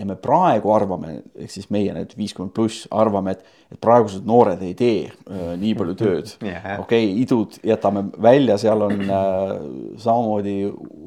[0.00, 4.62] ja me praegu arvame, ehk siis meie need viiskümmend pluss arvame, et, et praegused noored
[4.64, 6.32] ei tee äh, nii palju tööd
[6.84, 9.54] okei idud jätame välja, seal on äh,
[10.00, 10.56] samamoodi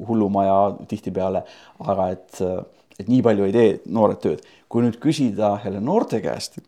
[0.08, 0.58] hullumaja
[0.90, 1.44] tihtipeale,
[1.84, 2.42] aga et,
[2.98, 4.44] et nii palju ei tee noored tööd.
[4.68, 6.58] kui nüüd küsida jälle noorte käest,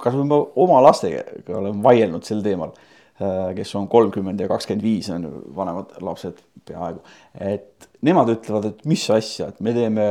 [0.00, 1.24] kas ma oma lastega
[1.60, 5.26] olen vaielnud sel teemal äh,, kes on kolmkümmend ja kakskümmend viis on
[5.56, 7.00] vanemad lapsed peaaegu,
[7.40, 10.04] et nemad ütlevad, et mis asja, et me teeme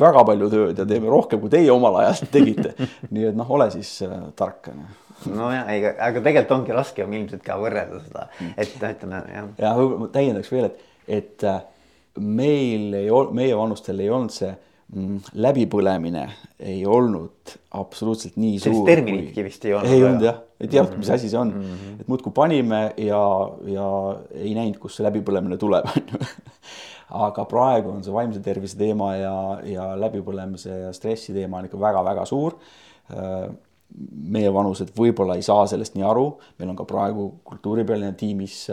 [0.00, 2.74] väga palju tööd ja teeme rohkem, kui teie omal ajal tegite.
[3.10, 4.92] nii et noh, ole siis äh, tark on ju
[5.30, 8.26] nojah, ei, aga tegelikult ongi raske ju ilmselt ka võrrelda seda,
[8.60, 9.48] et ütleme jah.
[9.62, 9.72] ja
[10.12, 10.82] täiendaks veel, et,
[11.20, 11.62] et äh,
[12.20, 14.52] meil ei olnud, meie vanustel ei olnud see
[15.34, 16.24] läbipõlemine
[16.60, 18.64] ei olnud absoluutselt nii suur.
[18.68, 19.44] sellist terminitki kui...
[19.48, 19.90] vist ei olnud.
[19.90, 22.00] ei olnud jah, ei teadnud, mis asi see on mm, -hmm.
[22.00, 23.22] et muudkui panime ja,
[23.66, 23.88] ja
[24.34, 26.20] ei näinud, kust see läbipõlemine tuleb, on ju
[27.14, 29.36] aga praegu on see vaimse tervise teema ja,
[29.68, 32.56] ja läbipõlemise ja stressi teema on ikka väga-väga suur.
[34.34, 36.24] Meie vanused võib-olla ei saa sellest nii aru,
[36.58, 38.64] meil on ka praegu kultuuripealine tiimis,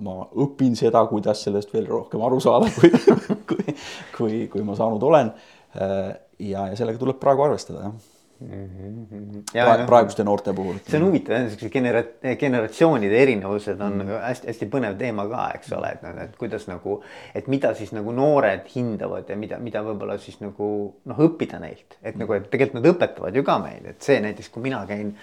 [0.00, 2.90] ma õpin seda, kuidas sellest veel rohkem aru saada, kui,
[4.16, 5.32] kui, kui, ma saanud olen.
[5.76, 9.04] ja, ja sellega tuleb praegu arvestada, jah mm.
[9.10, 9.42] -hmm.
[9.52, 10.78] Praegu, praeguste noorte puhul.
[10.86, 14.16] see on huvitav jah, siukse genera-, generatsioonide erinevused on mm.
[14.26, 16.98] hästi-hästi põnev teema ka, eks ole, et, et kuidas nagu,
[17.34, 20.68] et mida siis nagu noored hindavad ja mida, mida võib-olla siis nagu
[21.04, 24.52] noh, õppida neilt, et nagu, et tegelikult nad õpetavad ju ka meid, et see näiteks,
[24.52, 25.14] kui mina käin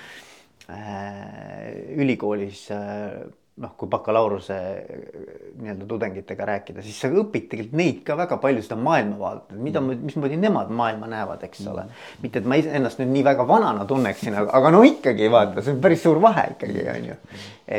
[0.70, 3.22] äh, ülikoolis äh,
[3.60, 4.56] noh, kui bakalaureuse
[5.60, 10.39] nii-öelda tudengitega rääkida, siis sa õpid tegelikult neid ka väga palju seda maailmavaadet, mida, mismoodi
[10.39, 11.84] nemad maailma näevad, eks ole.
[12.24, 15.84] mitte, et ma ennast nüüd nii väga vanana tunneksin, aga, no ikkagi vaata, see on
[15.84, 17.19] päris suur vahe ikkagi on ju.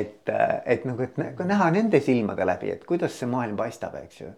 [0.00, 0.34] et,
[0.76, 4.30] et nagu, et näha nende silmade läbi, et kuidas see maailm paistab, eks ju.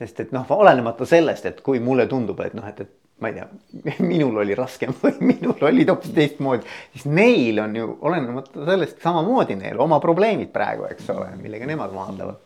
[0.00, 3.34] sest et noh, olenemata sellest, et kui mulle tundub, et noh, et, et ma ei
[3.34, 3.48] tea,
[4.12, 9.58] minul oli raskem või minul olid hoopis teistmoodi, siis neil on ju olenemata sellest samamoodi
[9.60, 12.42] neil oma probleemid praegu, eks ole, millega nemad maadlevad.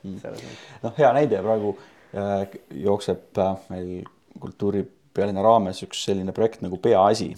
[0.85, 1.75] noh, hea näide praegu
[2.13, 4.07] äh, jookseb äh, meil
[4.39, 4.85] kultuuri
[5.19, 7.33] pealinna raames üks selline projekt nagu Peaasi.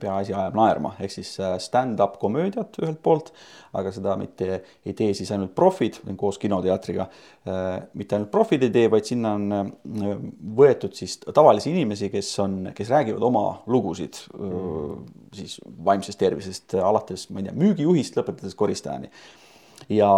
[0.00, 3.30] peaasi ajab naerma ehk siis äh, stand-up komöödiat ühelt poolt,
[3.78, 7.06] aga seda mitte ei tee siis ainult profid koos kinoteatriga.
[7.48, 10.12] Äh, mitte ainult profid ei tee, vaid sinna on äh,
[10.60, 15.10] võetud siis tavalisi inimesi, kes on, kes räägivad oma lugusid mm.
[15.36, 19.12] siis vaimsest tervisest alates, ma ei tea, müügijuhist lõpetades koristajani.
[19.88, 20.10] ja,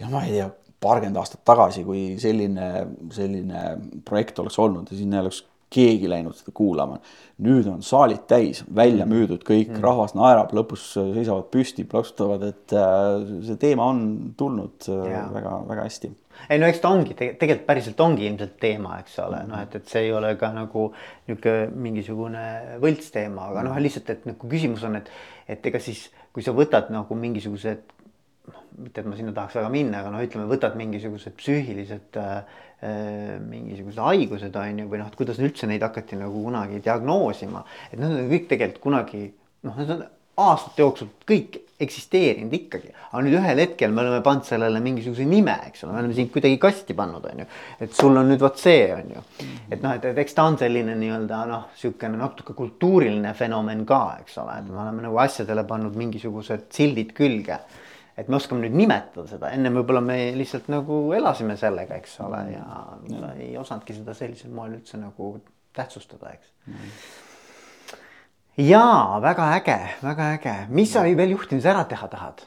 [0.00, 0.50] ja ma ei tea
[0.82, 2.68] paarkümmend aastat tagasi, kui selline,
[3.14, 3.62] selline
[4.06, 6.98] projekt oleks olnud ja sinna oleks keegi läinud seda kuulama.
[7.44, 9.12] nüüd on saalid täis, välja mm.
[9.14, 14.00] müüdud kõik mm., rahvas naerab, lõpus seisavad püsti, plaksutavad, et äh, see teema on
[14.38, 16.10] tulnud väga-väga äh, hästi.
[16.50, 19.92] ei no eks ta ongi tegelikult päriselt ongi ilmselt teema, eks ole, noh, et, et
[19.92, 20.88] see ei ole ka nagu
[21.28, 22.46] niisugune mingisugune
[22.82, 25.12] võlts teema, aga noh, lihtsalt, et nagu küsimus on, et,
[25.46, 27.94] et ega siis, kui sa võtad nagu mingisugused
[28.48, 32.42] noh, mitte et ma sinna tahaks väga minna, aga noh, ütleme, võtad mingisugused psüühilised Äh,
[32.80, 37.98] mingisugused haigused on ju, või noh, et kuidas üldse neid hakati nagu kunagi diagnoosima, et
[37.98, 39.24] need on kõik tegelikult kunagi
[39.66, 40.04] noh, need on
[40.38, 45.54] aastate jooksul kõik eksisteerinud ikkagi, aga nüüd ühel hetkel me oleme pannud sellele mingisuguse nime,
[45.70, 47.46] eks ole, me oleme sind kuidagi kasti pannud, on ju.
[47.86, 49.24] et sul on nüüd vot see, on ju,
[49.70, 54.02] et noh, et, et eks ta on selline nii-öelda noh, niisugune natuke kultuuriline fenomen ka,
[54.24, 57.60] eks ole, et me oleme nagu asjadele pannud mingisugused sildid külge
[58.18, 62.42] et me oskame nüüd nimetada seda, ennem võib-olla me lihtsalt nagu elasime sellega, eks ole,
[62.56, 62.66] ja,
[63.12, 63.32] ja.
[63.38, 65.36] ei osanudki seda sellisel moel üldse nagu
[65.76, 66.92] tähtsustada, eks mm.
[68.66, 72.46] jaa, väga äge, väga äge, mis sa veel juhtimises ära teha tahad?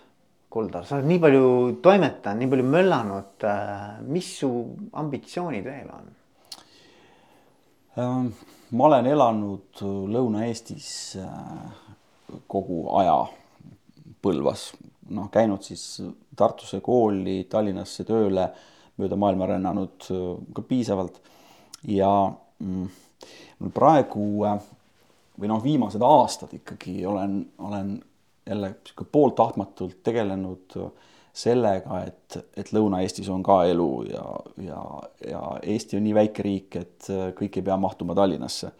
[0.51, 1.43] Kuldar, sa oled nii palju
[1.79, 3.43] toimetanud, nii palju möllanud.
[4.11, 4.49] Mis su
[4.99, 6.09] ambitsioonid veel on?
[7.95, 8.27] Ähm,
[8.75, 9.79] ma olen elanud
[10.11, 10.89] Lõuna-Eestis
[11.23, 11.71] äh,
[12.51, 13.15] kogu aja
[14.21, 14.67] Põlvas
[15.11, 16.01] noh, käinud siis
[16.37, 18.47] Tartusse kooli, Tallinnasse tööle,
[19.01, 21.21] mööda maailma rännanud äh, ka piisavalt.
[21.87, 22.11] ja
[22.59, 22.89] mm,
[23.73, 24.59] praegu äh,
[25.39, 27.95] või noh, viimased aastad ikkagi olen, olen
[28.45, 30.91] jälle sihuke pooltahtmatult tegelenud äh,
[31.33, 34.23] sellega, et, et Lõuna-Eestis on ka elu ja,
[34.65, 34.81] ja,
[35.29, 38.71] ja Eesti on nii väike riik, et kõik ei pea mahtuma Tallinnasse.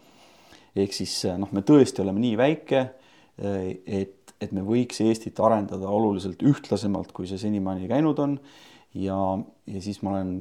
[0.76, 2.82] ehk siis noh, me tõesti oleme nii väike,
[3.40, 8.36] et et me võiks Eestit arendada oluliselt ühtlasemalt, kui see senimaani käinud on.
[8.98, 9.18] ja,
[9.70, 10.34] ja siis ma olen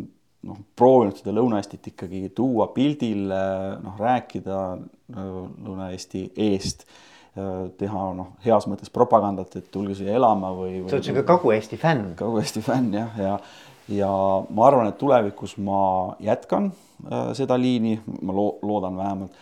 [0.48, 3.42] noh, proovinud seda Lõuna-Eestit ikkagi tuua pildile,
[3.84, 4.60] noh, rääkida
[5.14, 6.86] Lõuna-Eesti eest,
[7.80, 10.90] teha noh, heas mõttes propagandat, et tulge siia elama või, või.
[10.90, 12.16] sa oled sihuke Kagu-Eesti fänn.
[12.20, 14.12] Kagu-Eesti fänn jah, ja, ja, ja
[14.50, 15.82] ma arvan, et tulevikus ma
[16.24, 19.40] jätkan äh, seda liini, ma loo-, loodan vähemalt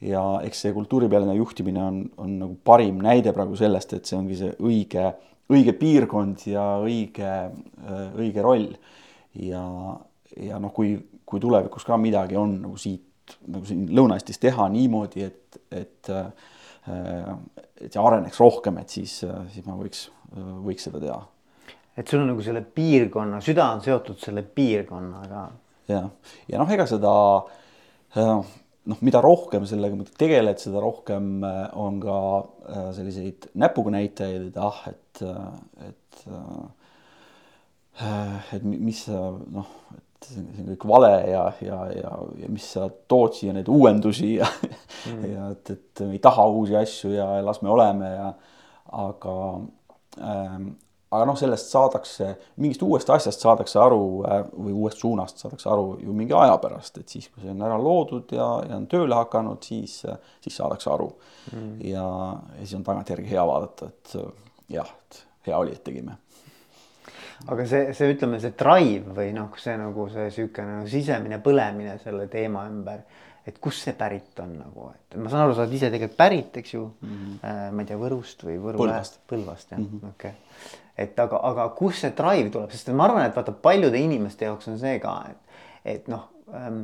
[0.00, 4.38] ja eks see kultuuripealinna juhtimine on, on nagu parim näide praegu sellest, et see ongi
[4.38, 5.10] see õige,
[5.52, 7.34] õige piirkond ja õige,
[8.16, 8.70] õige roll.
[9.40, 9.64] ja,
[10.40, 10.94] ja noh, kui,
[11.26, 13.06] kui tulevikus ka midagi on nagu siit
[13.46, 16.10] nagu siin Lõuna-Eestis teha niimoodi, et, et
[16.90, 19.20] et see areneks rohkem, et siis,
[19.52, 20.06] siis ma võiks,
[20.64, 21.20] võiks seda teha.
[22.00, 25.44] et sul on nagu selle piirkonna, süda on seotud selle piirkonnaga.
[25.90, 26.08] jah,
[26.48, 27.12] ja noh, ega seda
[28.88, 34.50] noh, mida rohkem sellega muidugi tegeled, seda rohkem äh, on ka äh, selliseid näpuga näitajaid,
[34.50, 35.96] et ah, et, äh, et
[38.54, 39.18] et mis sa
[39.52, 43.68] noh, et see on kõik vale ja, ja, ja, ja mis sa tood siia neid
[43.72, 45.26] uuendusi ja mm.
[45.28, 48.30] ja et, et me ei taha uusi asju ja las me oleme ja
[49.00, 49.36] aga
[50.16, 50.70] ähm,
[51.10, 52.28] aga noh, sellest saadakse,
[52.62, 57.00] mingist uuest asjast saadakse aru äh, või uuest suunast saadakse aru ju mingi aja pärast,
[57.02, 60.00] et siis, kui see on ära loodud ja, ja on tööle hakanud, siis,
[60.44, 61.10] siis saadakse aru
[61.52, 61.76] mm..
[61.90, 62.06] ja,
[62.54, 64.16] ja siis on tagantjärgi hea vaadata, et
[64.76, 66.18] jah, et hea oli, et tegime.
[67.48, 71.98] aga see, see ütleme, see drive või noh, see nagu see niisugune nagu sisemine põlemine
[72.04, 73.02] selle teema ümber
[73.50, 76.60] et kust see pärit on nagu, et ma saan aru, sa oled ise tegelikult pärit,
[76.60, 77.16] eks ju mm.
[77.16, 77.74] -hmm.
[77.74, 80.79] ma ei tea, Võrust või Võru Põlvast, Põlvast jah mm -hmm., okei okay.
[80.98, 84.68] Et aga, aga kust see drive tuleb, sest ma arvan, et vaata paljude inimeste jaoks
[84.72, 85.60] on see ka, et,
[85.96, 86.82] et noh ähm,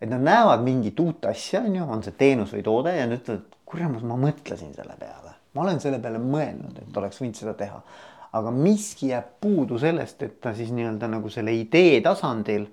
[0.00, 3.18] et nad näevad mingit uut asja, on ju, on see teenus või toode ja nad
[3.18, 7.54] ütlevad, kuramus, ma mõtlesin selle peale, ma olen selle peale mõelnud, et oleks võinud seda
[7.58, 7.82] teha.
[8.38, 12.66] aga miski jääb puudu sellest, et ta siis nii-öelda nagu selle idee tasandil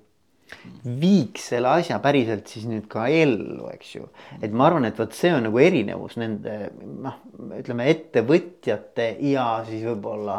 [0.86, 4.10] viiks selle asja päriselt siis nüüd ka ellu, eks ju.
[4.42, 7.18] et ma arvan, et vot see on nagu erinevus nende noh,
[7.58, 10.38] ütleme ettevõtjate ja siis võib-olla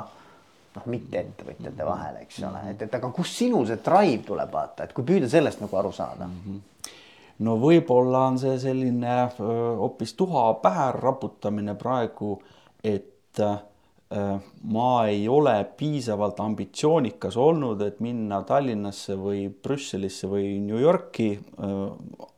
[0.76, 4.86] noh, mitte ettevõtjate vahel, eks ole, et, et aga kust sinul see drive tuleb, vaata,
[4.86, 6.40] et kui püüda sellest nagu aru saada mm.
[6.46, 6.64] -hmm
[7.38, 12.38] no võib-olla on see selline hoopis tuha pähe raputamine praegu,
[12.84, 13.42] et
[14.06, 21.32] ma ei ole piisavalt ambitsioonikas olnud, et minna Tallinnasse või Brüsselisse või New Yorki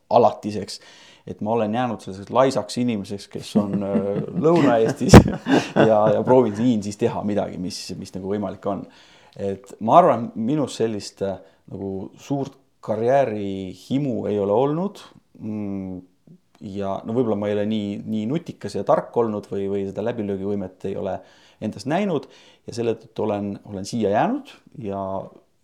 [0.09, 0.79] alatiseks
[1.29, 3.75] et ma olen jäänud selliseks laisaks inimeseks, kes on
[4.45, 5.17] Lõuna-Eestis
[5.89, 8.85] ja, ja proovin siin siis teha midagi, mis, mis nagu võimalik on.
[9.37, 15.01] et ma arvan, minus sellist nagu suurt karjäärihimu ei ole olnud
[15.37, 15.99] mm,
[16.73, 20.03] ja no võib-olla ma ei ole nii, nii nutikas ja tark olnud või, või seda
[20.07, 21.19] läbilöögivõimet ei ole
[21.61, 22.29] endas näinud
[22.67, 24.51] ja selle tõttu olen, olen siia jäänud
[24.83, 25.03] ja,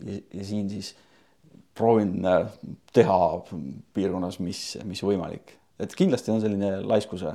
[0.06, 0.94] ja, ja siin siis
[1.76, 2.48] proovin äh,
[2.94, 3.20] teha
[3.94, 5.56] piirkonnas, mis, mis võimalik.
[5.80, 7.34] Et kindlasti on selline laiskuse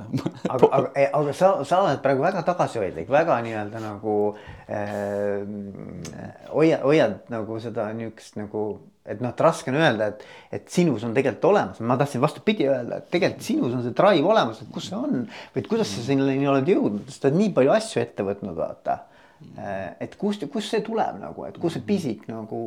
[0.49, 4.15] aga, aga, aga sa, sa oled praegu väga tagasihoidlik, väga nii-öelda nagu
[4.65, 5.43] äh,
[6.49, 8.63] hoiad, hoiad nagu seda niisugust nagu
[9.05, 10.25] et noh, et raske on öelda, et,
[10.57, 14.27] et sinus on tegelikult olemas, ma tahtsin vastupidi öelda, et tegelikult sinus on see drive
[14.29, 17.39] olemas, et kus see on või et kuidas sa sinnani oled jõudnud, sest sa oled
[17.41, 18.99] nii palju asju ette võtnud, vaata.
[20.05, 22.59] et kust, kust see tuleb nagu, et kust see pisik nagu,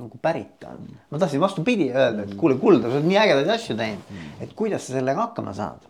[0.00, 0.90] nagu pärit on.
[1.08, 4.84] ma tahtsin vastupidi öelda, et kuule, Kuldar, sa oled nii ägedaid asju teinud, et kuidas
[4.84, 5.88] sa sellega hakkama saad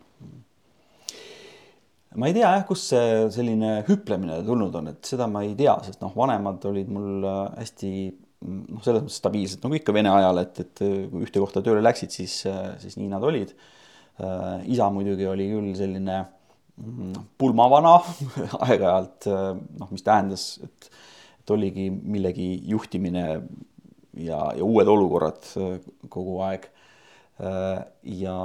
[2.18, 5.74] ma ei tea jah, kust see selline hüplemine tulnud on, et seda ma ei tea,
[5.84, 7.26] sest noh, vanemad olid mul
[7.58, 7.90] hästi
[8.46, 12.14] noh, selles mõttes stabiilsed nagu ikka Vene ajal, et, et kui ühte kohta tööle läksid,
[12.14, 12.40] siis,
[12.83, 13.55] siis nii nad olid.
[14.18, 16.18] Äh, isa muidugi oli küll selline
[16.77, 17.98] mm, pulmavana
[18.66, 19.31] aeg-ajalt,
[19.79, 20.90] noh, mis tähendas, et,
[21.42, 23.27] et oligi millegi juhtimine
[24.18, 26.68] ja, ja uued olukorrad äh, kogu aeg.
[27.38, 27.83] Äh,
[28.18, 28.38] ja,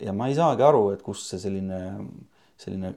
[0.00, 1.80] ja ma ei saagi aru, et kust see selline,
[2.60, 2.94] selline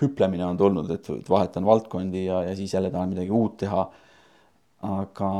[0.00, 3.82] hüplemine on tulnud, et vahetan valdkondi ja, ja siis jälle tahan midagi uut teha
[4.86, 5.30] aga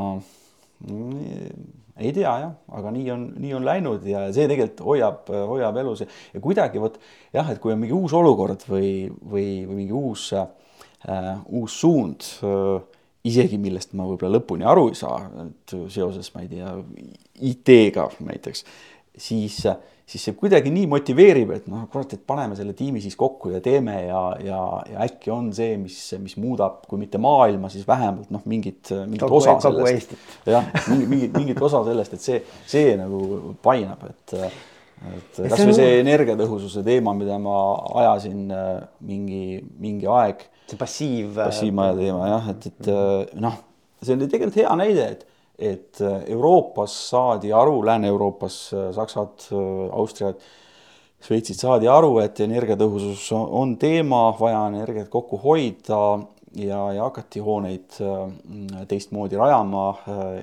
[0.87, 1.47] mm,
[1.99, 6.05] ei tea jah, aga nii on, nii on läinud ja see tegelikult hoiab, hoiab elus.
[6.33, 6.99] Ja, kuidagi vot
[7.35, 10.47] jah, et kui on mingi uus olukord või, või, või mingi uus äh,,
[11.55, 12.79] uus suund äh,
[13.27, 16.73] isegi millest ma võib-olla lõpuni aru ei saa, et seoses, ma ei tea,
[17.51, 18.63] IT-ga näiteks,
[19.19, 23.17] siis äh, siis see kuidagi nii motiveerib, et noh, kurat, et paneme selle tiimi siis
[23.19, 27.69] kokku ja teeme ja, ja, ja äkki on see, mis, mis muudab, kui mitte maailma,
[27.69, 30.15] siis vähemalt noh, mingit, mingit kogu, osa sellest.
[30.49, 34.37] jah, mingit, mingit osa sellest, et see, see nagu painab, et
[34.99, 37.55] et kasvõi see energiatõhususe teema, mida ma
[38.01, 38.73] ajasin äh,
[39.07, 40.41] mingi, mingi aeg.
[40.67, 41.37] see passiiv.
[41.37, 43.55] passiivmaja teema jah, et, et noh,
[44.01, 45.28] see oli tegelikult hea näide, et
[45.59, 50.39] et äh, Euroopas saadi aru, Lääne-Euroopas äh, Saksad, äh, Austriad,
[51.19, 55.97] Šveitsid saadi aru, et energiatõhusus on teema, vaja energiat kokku hoida
[56.55, 57.97] ja, ja hakati hooneid
[58.87, 59.89] teistmoodi rajama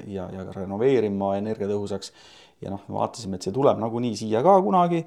[0.05, 2.13] ja, ja renoveerima energiatõhusaks.
[2.61, 5.01] ja noh, vaatasime, et see tuleb nagunii siia ka kunagi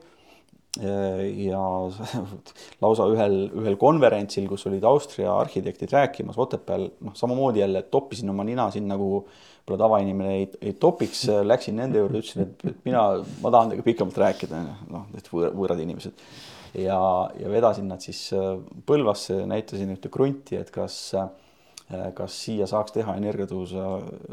[0.81, 1.61] ja
[2.83, 8.43] lausa ühel, ühel konverentsil, kus olid Austria arhitektid rääkimas Otepääl, noh, samamoodi jälle toppisin oma
[8.43, 9.27] nina siin nagu
[9.69, 13.03] võib-olla tavainimene ei, ei topiks, läksin nende juurde, ütlesin, et, mina,
[13.43, 16.25] ma tahan teiega pikemalt rääkida, noh, et võõr, võõrad inimesed.
[16.79, 16.97] ja,
[17.39, 22.95] ja vedasin nad siis äh, Põlvasse, näitasin ühte krunti, et kas, äh, kas siia saaks
[22.97, 23.85] teha energiatõhusa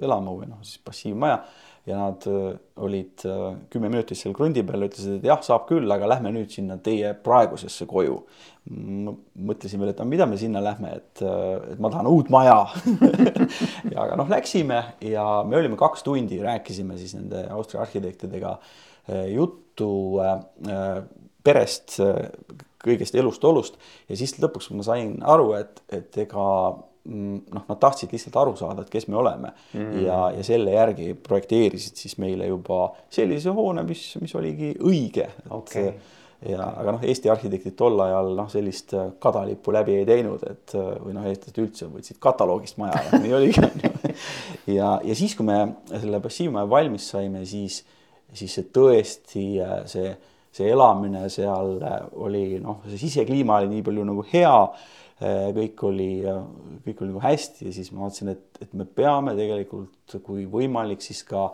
[0.03, 1.43] elamu või noh, siis passiivmaja
[1.87, 3.25] ja nad äh, olid
[3.71, 7.13] kümme minutit seal krundi peal, ütlesid, et jah, saab küll, aga lähme nüüd sinna teie
[7.25, 8.19] praegusesse koju.
[8.67, 12.65] Mõtlesin veel, et no mida me sinna lähme, et, et ma tahan uut maja.
[13.93, 18.57] Ja aga noh, läksime ja me olime kaks tundi, rääkisime siis nende Austria arhitektidega
[19.31, 20.99] juttu äh,
[21.47, 22.01] perest,
[22.83, 23.79] kõigest elust-olust.
[24.11, 26.47] Ja siis lõpuks ma sain aru, et, et ega
[27.07, 29.55] noh, nad tahtsid lihtsalt aru saada, et kes me oleme.
[29.73, 35.31] Mm ja, ja selle järgi projekteerisid siis meile juba sellise hoone, mis, mis oligi õige.
[35.61, 35.95] Okay
[36.45, 40.75] ja aga noh, Eesti arhitektid tol ajal noh, sellist äh, kadalippu läbi ei teinud, et
[40.77, 43.91] äh, või noh, eestlased üldse võtsid kataloogist maja ja nii oligi.
[44.77, 47.81] ja, ja siis, kui me selle passiivmaja valmis saime, siis,
[48.37, 49.47] siis see tõesti
[49.89, 50.13] see,
[50.57, 51.77] see elamine seal
[52.27, 54.55] oli noh, see sisekliima oli nii palju nagu hea
[55.17, 56.11] kõik oli,
[56.85, 61.01] kõik oli nagu hästi ja siis ma vaatasin, et, et me peame tegelikult, kui võimalik,
[61.01, 61.47] siis ka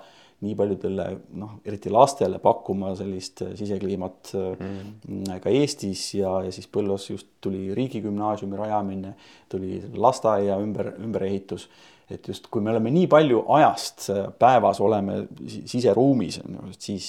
[0.43, 1.07] nii paljudele
[1.39, 5.39] noh, eriti lastele pakkuma sellist äh, sisekliimat mm.
[5.43, 9.15] ka Eestis ja, ja siis Põlvas just tuli riigigümnaasiumi rajamine,
[9.53, 11.69] tuli lasteaia ümber, ümberehitus.
[12.13, 16.41] et just, kui me oleme nii palju ajast päevas oleme siseruumis,
[16.77, 17.07] siis,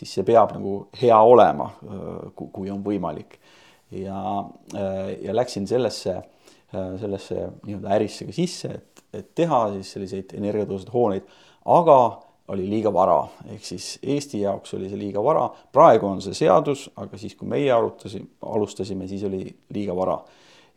[0.00, 1.68] siis see peab nagu hea olema,
[2.34, 3.36] kui on võimalik.
[3.90, 4.22] Ja,
[5.22, 6.16] ja läksin sellesse,
[6.70, 11.30] sellesse nii-öelda ärisse ka sisse, et, et teha siis selliseid energiatõhusaid hooneid,
[11.70, 12.00] aga
[12.50, 13.20] oli liiga vara,
[13.52, 17.48] ehk siis Eesti jaoks oli see liiga vara, praegu on see seadus, aga siis, kui
[17.50, 20.18] meie arutasime, alustasime, siis oli liiga vara.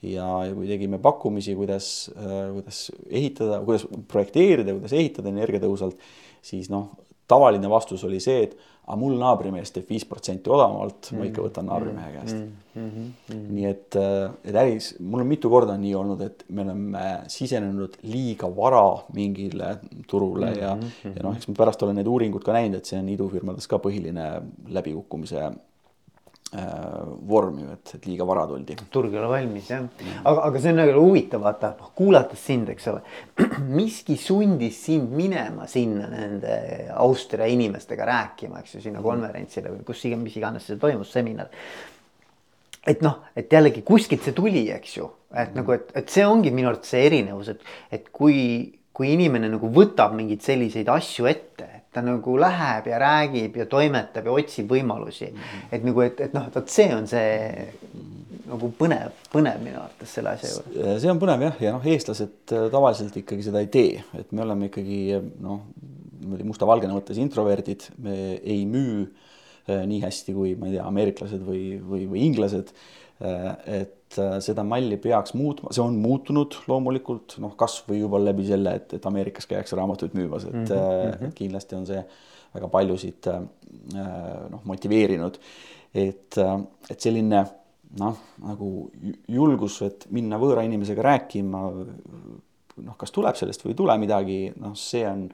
[0.03, 5.97] ja, ja kui tegime pakkumisi, kuidas äh,, kuidas ehitada, kuidas projekteerida, kuidas ehitada energiatõhusalt,
[6.43, 6.91] siis noh,
[7.27, 11.19] tavaline vastus oli see, et aga mul naabrimees teeb viis protsenti odavamalt mm, -hmm.
[11.21, 12.35] ma ikka võtan naabrimehe mm, käest
[12.75, 12.89] mm.
[12.89, 13.43] -hmm.
[13.55, 17.95] nii et, äh, et äris, mul on mitu korda nii olnud, et me oleme sisenenud
[18.03, 20.61] liiga vara mingile turule mm -hmm.
[20.61, 23.67] ja, ja noh, eks ma pärast olen need uuringud ka näinud, et see on idufirmades
[23.67, 24.27] ka põhiline
[24.67, 25.51] läbikukkumise
[26.53, 28.75] Äh, vorm ju, et, et liiga vara tuldi.
[28.93, 29.87] turg ei ole valmis jah,
[30.21, 33.01] aga, aga see on nagu huvitav vaata, noh kuulates sind, eks ole.
[33.79, 36.59] miski sundis sind minema sinna nende
[36.93, 39.07] Austria inimestega rääkima, eks ju, sinna mhm.
[39.07, 41.49] konverentsile või kus iganes, mis iganes see toimus, seminar.
[42.85, 45.57] et noh, et jällegi kuskilt see tuli, eks ju, et mm.
[45.57, 47.65] nagu, et, et see ongi minu arvates see erinevus, et,
[47.97, 48.43] et kui,
[48.93, 54.27] kui inimene nagu võtab mingeid selliseid asju ette ta nagu läheb ja räägib ja toimetab
[54.27, 55.37] ja otsib võimalusi mm.
[55.37, 55.75] -hmm.
[55.77, 57.31] et nagu, et, et noh, vot see on see
[58.49, 61.01] nagu põnev, põnev minu arvates selle asja juures.
[61.01, 64.43] see on põnev jah, ja noh, eestlased äh, tavaliselt ikkagi seda ei tee, et me
[64.45, 65.63] oleme ikkagi noh,
[66.23, 71.45] niimoodi musta-valgena võttes introverdid, me ei müü äh, nii hästi kui ma ei tea, ameeriklased
[71.45, 77.55] või, või, või inglased äh, et seda malli peaks muutma, see on muutunud loomulikult noh,
[77.57, 81.33] kasvõi juba läbi selle, et, et Ameerikas käiakse raamatuid müümas, et mm -hmm.
[81.37, 82.03] kindlasti on see
[82.53, 83.29] väga paljusid
[83.93, 85.39] noh, motiveerinud.
[85.93, 86.37] et,
[86.89, 87.45] et selline
[87.99, 88.69] noh, nagu
[89.29, 91.63] julgus, et minna võõra inimesega rääkima.
[92.83, 95.27] noh, kas tuleb sellest või ei tule midagi, noh, see on,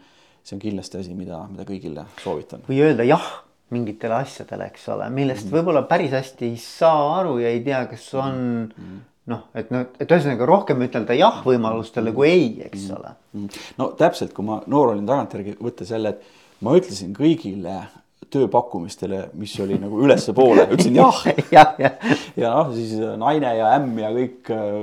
[0.43, 2.65] see on kindlasti asi, mida, mida kõigile soovitan.
[2.67, 3.29] või öelda jah
[3.73, 5.55] mingitele asjadele, eks ole, millest mm.
[5.57, 8.99] võib-olla päris hästi ei saa aru ja ei tea, kas on mm.
[9.33, 12.99] noh, et noh, et ühesõnaga rohkem ütelda jah võimalustele kui ei, eks mm.
[12.99, 13.15] ole.
[13.81, 17.77] no täpselt, kui ma noor olin tagantjärgi võttes jälle, et ma ütlesin kõigile
[18.29, 21.21] tööpakkumistele, mis oli nagu ülespoole, ütlesin jah
[21.55, 21.91] ja, ja.
[22.37, 24.75] ja noh, siis naine ja ämm ja kõik äh,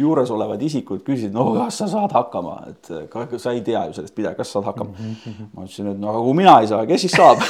[0.00, 4.16] juuresolevad isikud küsisid, no kas sa saad hakkama, et ka, sa ei tea ju sellest
[4.16, 5.18] midagi, kas saad hakkama mm.
[5.24, 5.52] -hmm.
[5.52, 7.44] ma ütlesin, et no aga kui mina ei saa, kes siis saab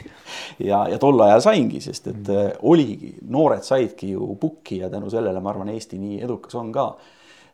[0.70, 2.56] ja, ja tol ajal saingi, sest et mm -hmm.
[2.62, 6.96] oligi, noored saidki ju pukki ja tänu sellele ma arvan, Eesti nii edukas on ka.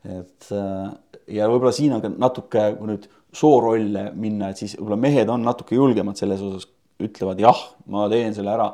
[0.05, 0.93] et äh,
[1.27, 5.43] ja võib-olla siin on ka natuke, kui nüüd soorolle minna, et siis võib-olla mehed on
[5.43, 6.69] natuke julgemad selles osas
[7.03, 8.73] ütlevad jah, ma teen selle ära.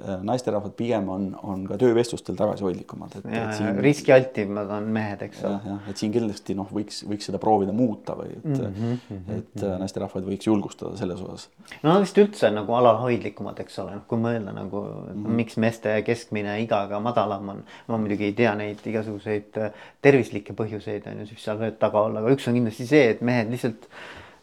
[0.00, 3.16] Äh, naisterahvad pigem on, on ka töövestlustel tagasihoidlikumad.
[3.56, 3.80] Siin...
[3.82, 5.58] riskialtimad on mehed, eks ole.
[5.66, 9.64] jah, et siin kindlasti noh, võiks, võiks seda proovida muuta või et mm, -hmm, et
[9.64, 11.48] mm naisterahvaid võiks julgustada selles osas.
[11.82, 15.36] no vist üldse nagu alalhoidlikumad, eks ole, noh kui mõelda nagu mm, -hmm.
[15.42, 17.62] miks meeste keskmine iga ka madalam on.
[17.88, 22.06] ma muidugi ei tea neid igasuguseid äh, tervislikke põhjuseid on ju, mis seal võivad taga
[22.06, 23.90] olla, aga üks on kindlasti see, et mehed lihtsalt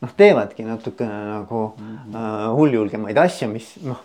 [0.04, 2.56] noh, teevadki natukene nagu mm -hmm.
[2.58, 4.02] hulljulgemaid asju, mis noh,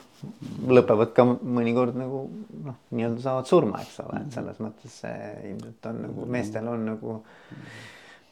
[0.70, 2.26] lõpevad ka mõnikord nagu
[2.66, 6.86] noh, nii-öelda saavad surma, eks ole, et selles mõttes see ilmselt on nagu meestel on
[6.93, 7.16] nagu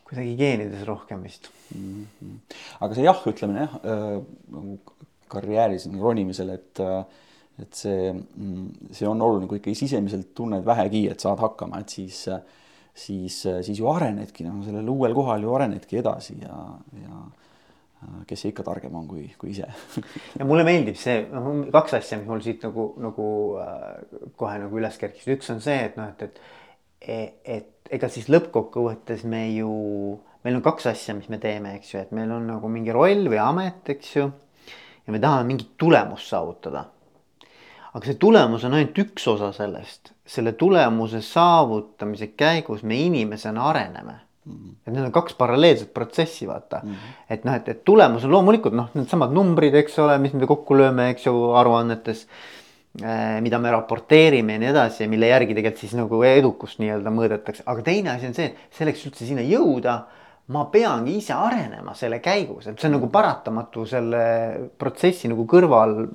[0.07, 2.07] kuidagi geenides rohkem vist mm.
[2.21, 2.39] -hmm.
[2.81, 4.23] aga see jah, ütleme jah äh,,
[4.55, 4.79] nagu
[5.31, 7.05] karjääris ronimisel, et äh,
[7.61, 11.89] et see, mm, see on oluline, kui ikkagi sisemiselt tunned vähegi, et saad hakkama, et
[11.89, 12.25] siis
[13.01, 16.57] siis, siis ju arenedki, noh, sellel uuel kohal ju arenedki edasi ja,
[17.01, 17.21] ja
[18.29, 19.67] kes see ikka targem on kui, kui ise
[20.39, 23.27] ja mulle meeldib see, noh, kaks asja, mis mul siit nagu, nagu
[23.61, 26.41] äh, kohe nagu üles kerkisid, üks on see, et noh, et, et,
[27.01, 29.73] e-, et ega siis lõppkokkuvõttes me ju,
[30.47, 33.29] meil on kaks asja, mis me teeme, eks ju, et meil on nagu mingi roll
[33.29, 34.31] või amet, eks ju.
[35.05, 36.87] ja me tahame mingit tulemust saavutada.
[37.93, 44.21] aga see tulemus on ainult üks osa sellest, selle tulemuse saavutamise käigus me inimesena areneme
[44.51, 44.77] Mm.
[44.87, 46.95] et need on kaks paralleelset protsessi, vaata mm.
[46.95, 47.19] -hmm.
[47.37, 50.79] et noh, et, et tulemus on loomulikult noh, needsamad numbrid, eks ole, mis me kokku
[50.79, 52.27] lööme, eks ju, aruannetes
[53.03, 53.41] äh,.
[53.41, 57.67] mida me raporteerime ja nii edasi ja mille järgi tegelikult siis nagu edukust nii-öelda mõõdetakse,
[57.67, 60.01] aga teine asi on see, selleks üldse sinna jõuda.
[60.51, 64.23] ma peangi ise arenema selle käigus, et see on nagu paratamatu selle
[64.79, 66.09] protsessi nagu kõrval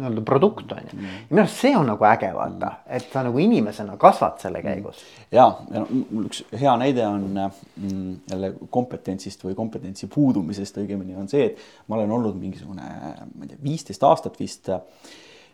[0.00, 0.98] nii-öelda produkt on ju.
[1.30, 5.02] minu arust see on nagu äge vaata, et sa nagu inimesena kasvad selle käigus.
[5.30, 11.18] ja, ja no mul üks hea näide on mm, jälle kompetentsist või kompetentsi puudumisest õigemini
[11.20, 12.86] on see, et ma olen olnud mingisugune,
[13.34, 14.82] ma ei tea, viisteist aastat vist äh,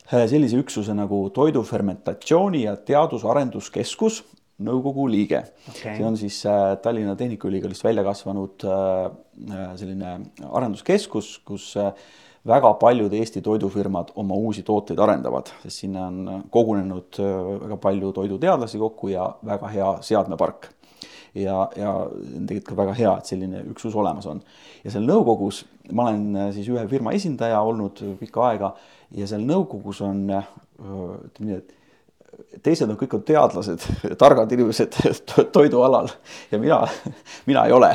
[0.07, 4.23] sellise üksuse nagu toidufermentatsiooni ja teadus-arenduskeskus
[4.67, 5.43] nõukogu liige.
[5.69, 5.99] Okay..
[5.99, 9.11] see on siis äh, Tallinna Tehnikaülikoolist välja kasvanud äh,
[9.77, 10.19] selline
[10.49, 11.75] arenduskeskus, kus
[12.47, 17.37] väga paljud Eesti toidufirmad oma uusi tooteid arendavad, sest sinna on kogunenud äh,
[17.67, 20.73] väga palju toiduteadlasi kokku ja väga hea seadmepark.
[21.37, 21.91] ja, ja
[22.49, 24.43] tegelikult ka väga hea, et selline üksus olemas on.
[24.85, 28.75] ja seal nõukogus ma olen äh, siis ühe firma esindaja olnud pikka aega
[29.17, 31.75] ja seal nõukogus on äh, ütleme nii, et
[32.63, 33.85] teised on kõik on teadlased,
[34.23, 34.97] targad inimesed
[35.57, 36.09] toidualal
[36.53, 36.81] ja mina,
[37.49, 37.91] mina ei ole.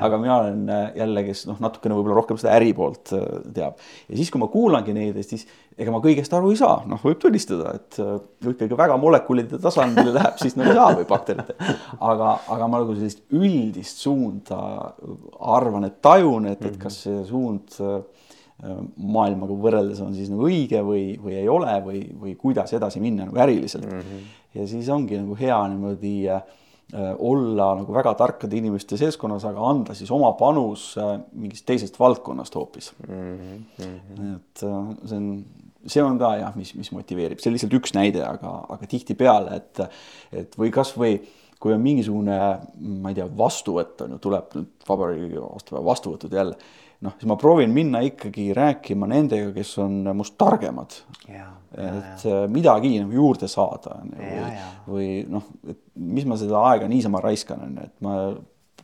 [0.00, 3.80] aga mina olen äh, jälle, kes noh, natukene võib-olla rohkem seda äri poolt äh, teab.
[4.08, 5.46] ja siis, kui ma kuulangi neid, siis
[5.80, 9.60] ega ma kõigest aru ei saa, noh, võib tunnistada, et äh, kui ikkagi väga molekulide
[9.62, 11.56] tasandile läheb, siis no ei saa või bakterite.
[11.98, 14.60] aga, aga ma nagu sellist üldist suunda
[15.40, 17.80] arvan, et tajun, et, et kas see suund
[18.60, 23.28] maailmaga võrreldes on siis nagu õige või, või ei ole või, või kuidas edasi minna
[23.28, 24.02] nagu äriliselt mm.
[24.02, 24.26] -hmm.
[24.58, 26.42] ja siis ongi nagu hea niimoodi äh,
[27.18, 32.54] olla nagu väga tarkade inimeste seltskonnas, aga anda siis oma panus äh, mingist teisest valdkonnast
[32.54, 33.64] hoopis mm.
[33.78, 34.36] -hmm.
[34.36, 35.44] et äh, see on,
[35.86, 39.56] see on ka jah, mis, mis motiveerib, see on lihtsalt üks näide, aga, aga tihtipeale,
[39.56, 39.86] et,
[40.32, 41.20] et või kasvõi
[41.60, 42.36] kui on mingisugune,
[43.02, 46.56] ma ei tea, vastuvõtt on ju, tuleb nüüd vabariigi aastapäeva vastuvõtud jälle
[47.04, 50.96] noh, siis ma proovin minna ikkagi rääkima nendega, kes on must targemad.
[51.28, 52.40] et ja.
[52.50, 54.40] midagi nagu juurde saada või,
[54.88, 58.16] või noh, et mis ma seda aega niisama raiskan, on ju, et ma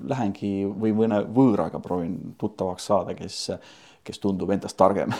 [0.06, 3.50] lähengi või mõne võõraga proovin tuttavaks saada, kes
[4.06, 5.10] kes tundub endast targem.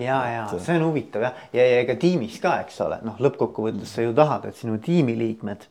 [0.00, 3.92] ja, ja see on huvitav jah, ja, ja ega tiimis ka, eks ole, noh, lõppkokkuvõttes
[3.98, 5.66] sa ju tahad, et sinu tiimiliikmed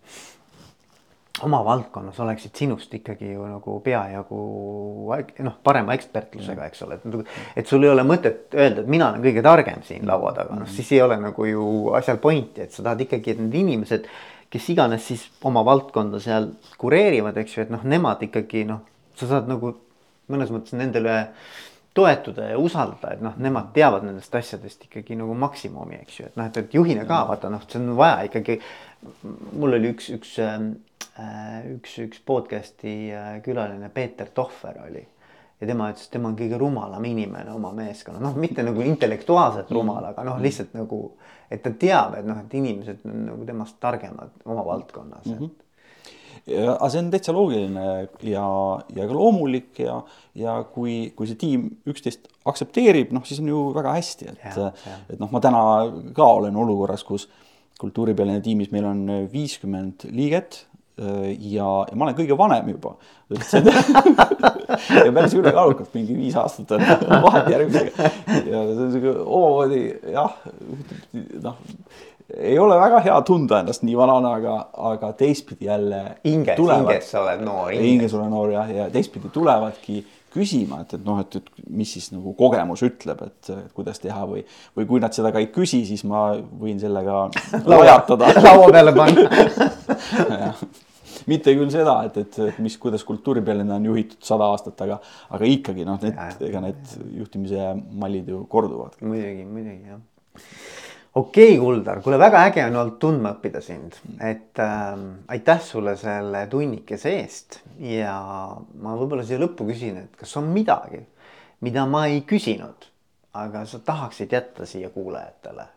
[1.43, 4.41] oma valdkonnas oleksid sinust ikkagi ju nagu peajagu
[5.45, 7.25] noh, parema ekspertlusega, eks ole, et nagu.
[7.55, 10.69] et sul ei ole mõtet öelda, et mina olen kõige targem siin laua taga, noh
[10.69, 11.65] siis ei ole nagu ju
[11.97, 14.07] asjal pointi, et sa tahad ikkagi, et need inimesed.
[14.53, 18.83] kes iganes siis oma valdkonda seal kureerivad, eks ju, et noh, nemad ikkagi noh,
[19.17, 19.71] sa saad nagu
[20.29, 21.15] mõnes mõttes nendele
[21.97, 26.37] toetuda ja usaldada, et noh, nemad teavad nendest asjadest ikkagi nagu maksimumi, eks ju, et
[26.37, 28.59] noh, et, et juhina ka vaata noh, see on vaja ikkagi.
[29.59, 30.92] mul oli üks, üks ähm, Äh,
[31.75, 35.03] üks, üks podcast'i äh, külaline Peeter Tohver oli.
[35.61, 39.69] ja tema ütles, et tema on kõige rumalam inimene oma meeskonna, noh, mitte nagu intellektuaalselt
[39.69, 39.77] mm.
[39.77, 41.03] rumal, aga noh, lihtsalt nagu.
[41.51, 45.37] et ta teab, et noh, et inimesed on nagu temast targemad oma valdkonnas mm.
[45.37, 45.59] -hmm
[46.49, 47.85] ja, aga see on täitsa loogiline
[48.27, 48.47] ja,
[48.95, 50.01] ja ka loomulik ja,
[50.35, 54.59] ja kui, kui see tiim üksteist aktsepteerib, noh, siis on ju väga hästi, et,
[55.13, 55.61] et noh, ma täna
[56.17, 57.29] ka olen olukorras, kus
[57.79, 62.93] kultuuripealine tiimis meil on viiskümmend liiget Äh, ja, ja ma olen kõige vanem juba
[65.05, 66.83] ja päris ülekaalukalt, mingi viis aastat on
[67.25, 68.11] vahet järgmisega.
[68.29, 69.81] ja see on sihuke omamoodi
[70.13, 70.35] jah,
[71.41, 71.57] noh,
[72.37, 74.57] ei ole väga hea tunda ennast nii vanana, aga,
[74.91, 76.03] aga teistpidi jälle.
[76.25, 77.71] hinges, hinges sa oled noor.
[77.73, 80.03] hinges olen noor jah, ja teistpidi tulevadki
[80.33, 84.43] küsima, et, et noh, et, et mis siis nagu kogemus ütleb, et kuidas teha või,
[84.77, 87.27] või kui nad seda ka ei küsi, siis ma võin sellega
[87.73, 90.53] lajatada laua peale panna.
[91.29, 94.97] Mitte küll seda, et, et, et mis, kuidas kultuuripealine on juhitud sada aastat, aga,
[95.31, 96.17] aga ikkagi noh, need,
[96.49, 97.69] ega need juhtimise
[98.01, 98.97] mallid ju korduvad.
[98.99, 100.01] muidugi, muidugi jah
[101.15, 104.93] okei okay,, Kuldar, kuule, väga äge on olnud tundma õppida sind, et äh,
[105.35, 107.59] aitäh sulle selle tunnikese eest.
[107.83, 108.15] Ja
[108.81, 111.03] ma võib-olla siia lõppu küsin, et kas on midagi,
[111.65, 112.89] mida ma ei küsinud,
[113.37, 115.69] aga sa tahaksid jätta siia kuulajatele?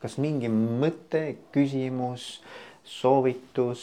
[0.00, 1.20] kas mingi mõte,
[1.52, 2.38] küsimus,
[2.88, 3.82] soovitus,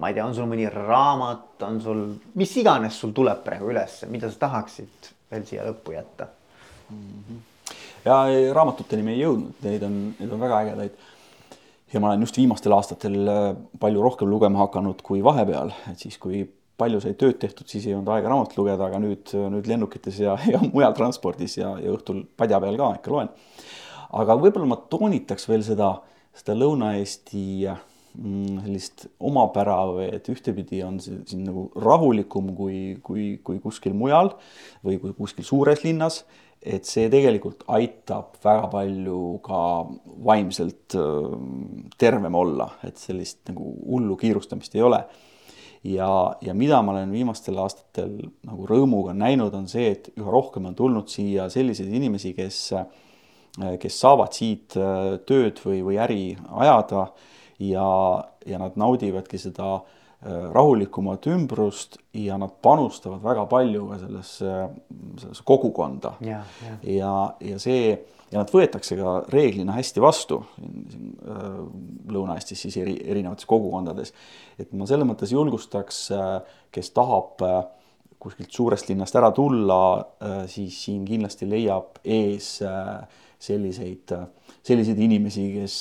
[0.00, 2.00] ma ei tea, on sul mõni raamat, on sul,
[2.40, 6.30] mis iganes sul tuleb praegu ülesse, mida sa tahaksid veel siia lõppu jätta?
[6.88, 7.04] Mm?
[7.28, 7.46] -hmm
[8.04, 8.20] ja
[8.56, 11.08] raamatuteni me ei jõudnud, neid on, neid on väga ägedaid.
[11.92, 13.44] ja ma olen just viimastel aastatel äh,
[13.82, 16.44] palju rohkem lugema hakanud kui vahepeal, et siis, kui
[16.80, 20.36] palju sai tööd tehtud, siis ei olnud aega raamatut lugeda, aga nüüd, nüüd lennukites ja,
[20.52, 23.30] ja mujal transpordis ja, ja õhtul padja peal ka ikka loen.
[24.22, 25.92] aga võib-olla ma toonitaks veel seda,
[26.36, 33.32] seda Lõuna-Eesti mm, sellist omapära või et ühtepidi on see siin nagu rahulikum kui, kui,
[33.44, 34.34] kui kuskil mujal
[34.86, 36.24] või kui kuskil suures linnas
[36.60, 39.60] et see tegelikult aitab väga palju ka
[40.26, 40.96] vaimselt
[42.00, 45.00] tervem olla, et sellist nagu hullu kiirustamist ei ole.
[45.84, 46.08] ja,
[46.44, 50.76] ja mida ma olen viimastel aastatel nagu rõõmuga näinud, on see, et üha rohkem on
[50.76, 52.58] tulnud siia selliseid inimesi, kes,
[53.80, 54.76] kes saavad siit
[55.26, 57.06] tööd või, või äri ajada
[57.64, 57.88] ja,
[58.44, 59.78] ja nad naudivadki seda
[60.26, 64.56] rahulikumat ümbrust ja nad panustavad väga palju ka sellesse,
[65.22, 66.12] sellesse kogukonda.
[66.20, 67.94] ja, ja, ja, ja see
[68.30, 71.46] ja nad võetakse ka reeglina hästi vastu siin, siin äh,
[72.14, 74.14] Lõuna-Eestis siis eri, erinevates kogukondades.
[74.58, 76.34] et ma selles mõttes julgustaks, äh,
[76.74, 77.60] kes tahab äh,
[78.20, 80.04] kuskilt suurest linnast ära tulla,
[80.52, 82.58] siis siin kindlasti leiab ees
[83.40, 84.12] selliseid,
[84.60, 85.76] selliseid inimesi, kes,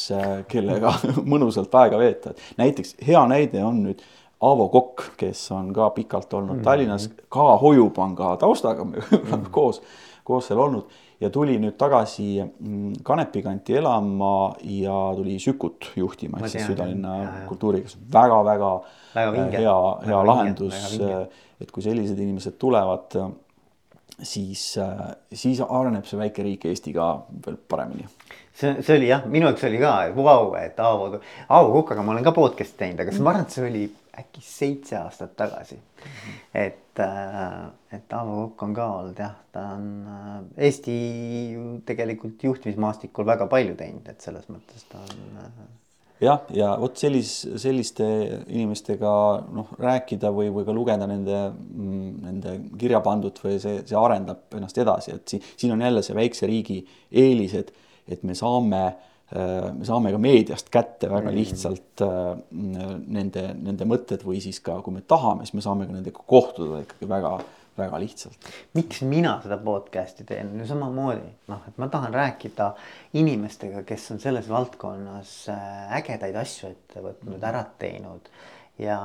[0.47, 0.93] kellega
[1.33, 2.31] mõnusalt aega veeta.
[2.55, 4.05] näiteks hea näide on nüüd
[4.41, 6.63] Aavo Kokk, kes on ka pikalt olnud -hmm.
[6.63, 9.49] Tallinnas, ka Hoiupanga taustaga -hmm.
[9.51, 9.81] koos,
[10.23, 10.87] koos seal olnud
[11.19, 17.17] ja tuli nüüd tagasi mm, Kanepi kanti elama ja tuli Sükut juhtima, ehk siis südalinna
[17.47, 18.71] kultuuriga, väga-väga
[19.57, 20.99] hea, hea lahendus,
[21.59, 23.19] et kui sellised inimesed tulevad,
[24.23, 24.63] siis,
[25.33, 27.11] siis areneb see väike riik Eesti ka
[27.45, 28.07] veel paremini.
[28.59, 32.25] See, see oli jah, minu jaoks oli ka vau, et Aavo, Aavo Kukaga ma olen
[32.27, 33.83] ka podcast'i teinud, aga ma arvan, et see oli
[34.19, 36.11] äkki seitse aastat tagasi mm.
[36.11, 36.37] -hmm.
[36.53, 40.95] et, äh, et Aavo Kokk on ka olnud jah, ta on äh, Eesti
[41.85, 45.43] tegelikult juhtimismaastikul väga palju teinud, et selles mõttes ta on.
[45.43, 45.67] Äh,
[46.21, 48.05] jah, ja vot sellis, selliste
[48.47, 49.11] inimestega
[49.55, 54.57] noh, rääkida või, või ka lugeda nende, mm, nende kirja pandud või see, see arendab
[54.59, 57.75] ennast edasi, et siin, siin on jälle see väikse riigi eelis, et,
[58.25, 61.37] me saame Äh, me saame ka meediast kätte väga mm.
[61.37, 65.93] lihtsalt äh, nende, nende mõtted või siis ka, kui me tahame, siis me saame ka
[65.93, 67.35] nendega kohtuda ikkagi väga,
[67.77, 68.49] väga lihtsalt.
[68.77, 72.71] miks mina seda podcast'i teen, no samamoodi noh, et ma tahan rääkida
[73.21, 78.33] inimestega, kes on selles valdkonnas äh, ägedaid asju ette võtnud mm., ära teinud
[78.81, 78.97] ja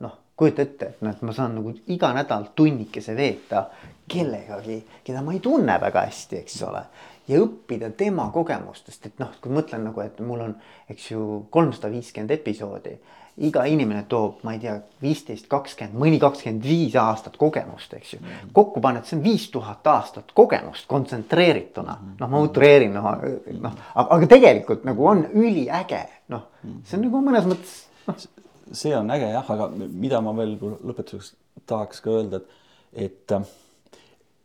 [0.00, 3.66] noh, kujuta ette, et noh, et ma saan nagu iga nädal tunnikese veeta
[4.08, 6.86] kellegagi, keda ma ei tunne väga hästi, eks ole
[7.28, 10.56] ja õppida tema kogemustest, et noh, kui mõtlen nagu, et mul on,
[10.90, 11.24] eks ju,
[11.54, 12.98] kolmsada viiskümmend episoodi.
[13.38, 18.18] iga inimene toob, ma ei tea, viisteist, kakskümmend, mõni kakskümmend viis aastat kogemust, eks ju.
[18.52, 23.22] kokku paned, see on viis tuhat aastat kogemust kontsentreerituna, noh, ma utreerin, noh,
[23.60, 26.02] noh, aga tegelikult nagu on üliäge,
[26.34, 26.48] noh,
[26.82, 27.76] see on nagu mõnes mõttes
[28.08, 28.26] noh.
[28.72, 31.36] see on äge jah, aga mida ma veel lõpetuseks
[31.68, 33.38] tahaks ka öelda, et, et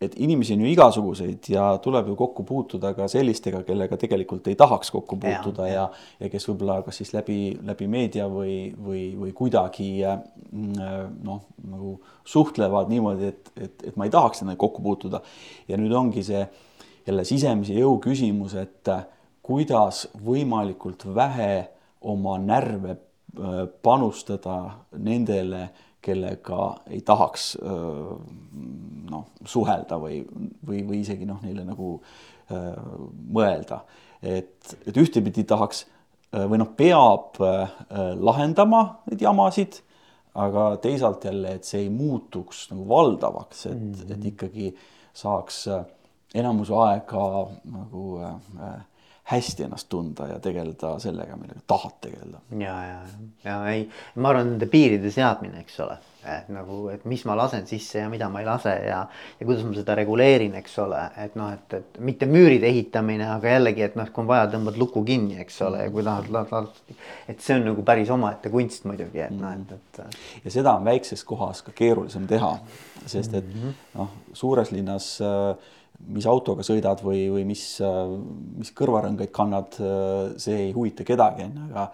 [0.05, 4.57] et inimesi on ju igasuguseid ja tuleb ju kokku puutuda ka sellistega, kellega tegelikult ei
[4.59, 5.85] tahaks kokku puutuda ja, ja,
[6.25, 11.95] ja kes võib-olla kas siis läbi, läbi meedia või, või, või kuidagi mm, noh, nagu
[12.27, 15.23] suhtlevad niimoodi, et, et, et ma ei tahaks nendega kokku puutuda.
[15.67, 16.43] ja nüüd ongi see
[17.07, 18.91] jälle sisemise jõu küsimus, et
[19.43, 21.55] kuidas võimalikult vähe
[22.03, 23.01] oma närve äh,
[23.81, 24.57] panustada
[25.01, 25.69] nendele
[26.03, 30.19] kellega ei tahaks noh, suhelda või,
[30.67, 31.95] või, või isegi noh, neile nagu
[32.51, 32.73] öö,
[33.33, 33.79] mõelda.
[34.21, 35.85] et, et ühtepidi tahaks
[36.33, 37.39] või noh, peab
[38.19, 39.79] lahendama neid jamasid,
[40.35, 44.13] aga teisalt jälle, et see ei muutuks nagu valdavaks, et mm, -hmm.
[44.13, 44.75] et ikkagi
[45.13, 45.67] saaks
[46.33, 47.25] enamuse aega
[47.69, 48.81] nagu äh,
[49.23, 52.41] hästi ennast tunda ja tegeleda sellega, millega tahad tegeleda.
[52.59, 52.97] ja, ja,
[53.43, 55.95] ja ei, ma arvan, nende piiride seadmine, eks ole,
[56.27, 58.97] et nagu, et mis ma lasen sisse ja mida ma ei lase ja,
[59.39, 63.53] ja kuidas ma seda reguleerin, eks ole, et noh, et, et mitte müüride ehitamine, aga
[63.55, 66.97] jällegi, et noh, kui on vaja, tõmbad luku kinni, eks ole, ja kui tahad, tahad,
[67.31, 70.19] et see on nagu päris omaette kunst muidugi, et noh, et, et.
[70.43, 72.57] ja seda on väikses kohas ka keerulisem teha,
[73.05, 73.79] sest et mhm.
[73.95, 75.71] noh, suures linnas äh,
[76.07, 77.63] mis autoga sõidad või, või mis,
[78.57, 79.77] mis kõrvarõngaid kannad,
[80.41, 81.85] see ei huvita kedagi, onju, aga,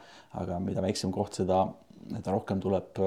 [0.42, 1.66] aga mida väiksem koht, seda,
[2.10, 3.00] seda rohkem tuleb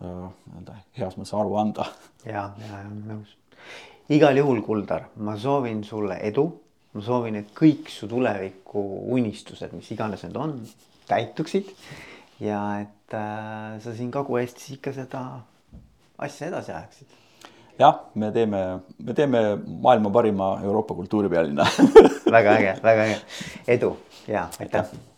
[0.00, 1.86] nii-öelda heas mõttes aru anda.
[2.26, 3.36] ja, ja, ja nõus.
[4.12, 6.48] igal juhul, Kuldar, ma soovin sulle edu.
[6.96, 8.82] ma soovin, et kõik su tuleviku
[9.16, 10.58] unistused, mis iganes need on,
[11.08, 11.70] täituksid
[12.40, 15.22] ja et äh, sa siin Kagu-Eestis ikka seda
[16.18, 17.14] asja edasi ajaksid
[17.78, 18.62] jah, me teeme,
[18.98, 19.42] me teeme
[19.82, 21.66] maailma parima Euroopa kultuuripealinna.
[22.36, 23.20] Väga äge, väga äge,
[23.76, 23.96] edu
[24.28, 25.15] ja aitäh, aitäh..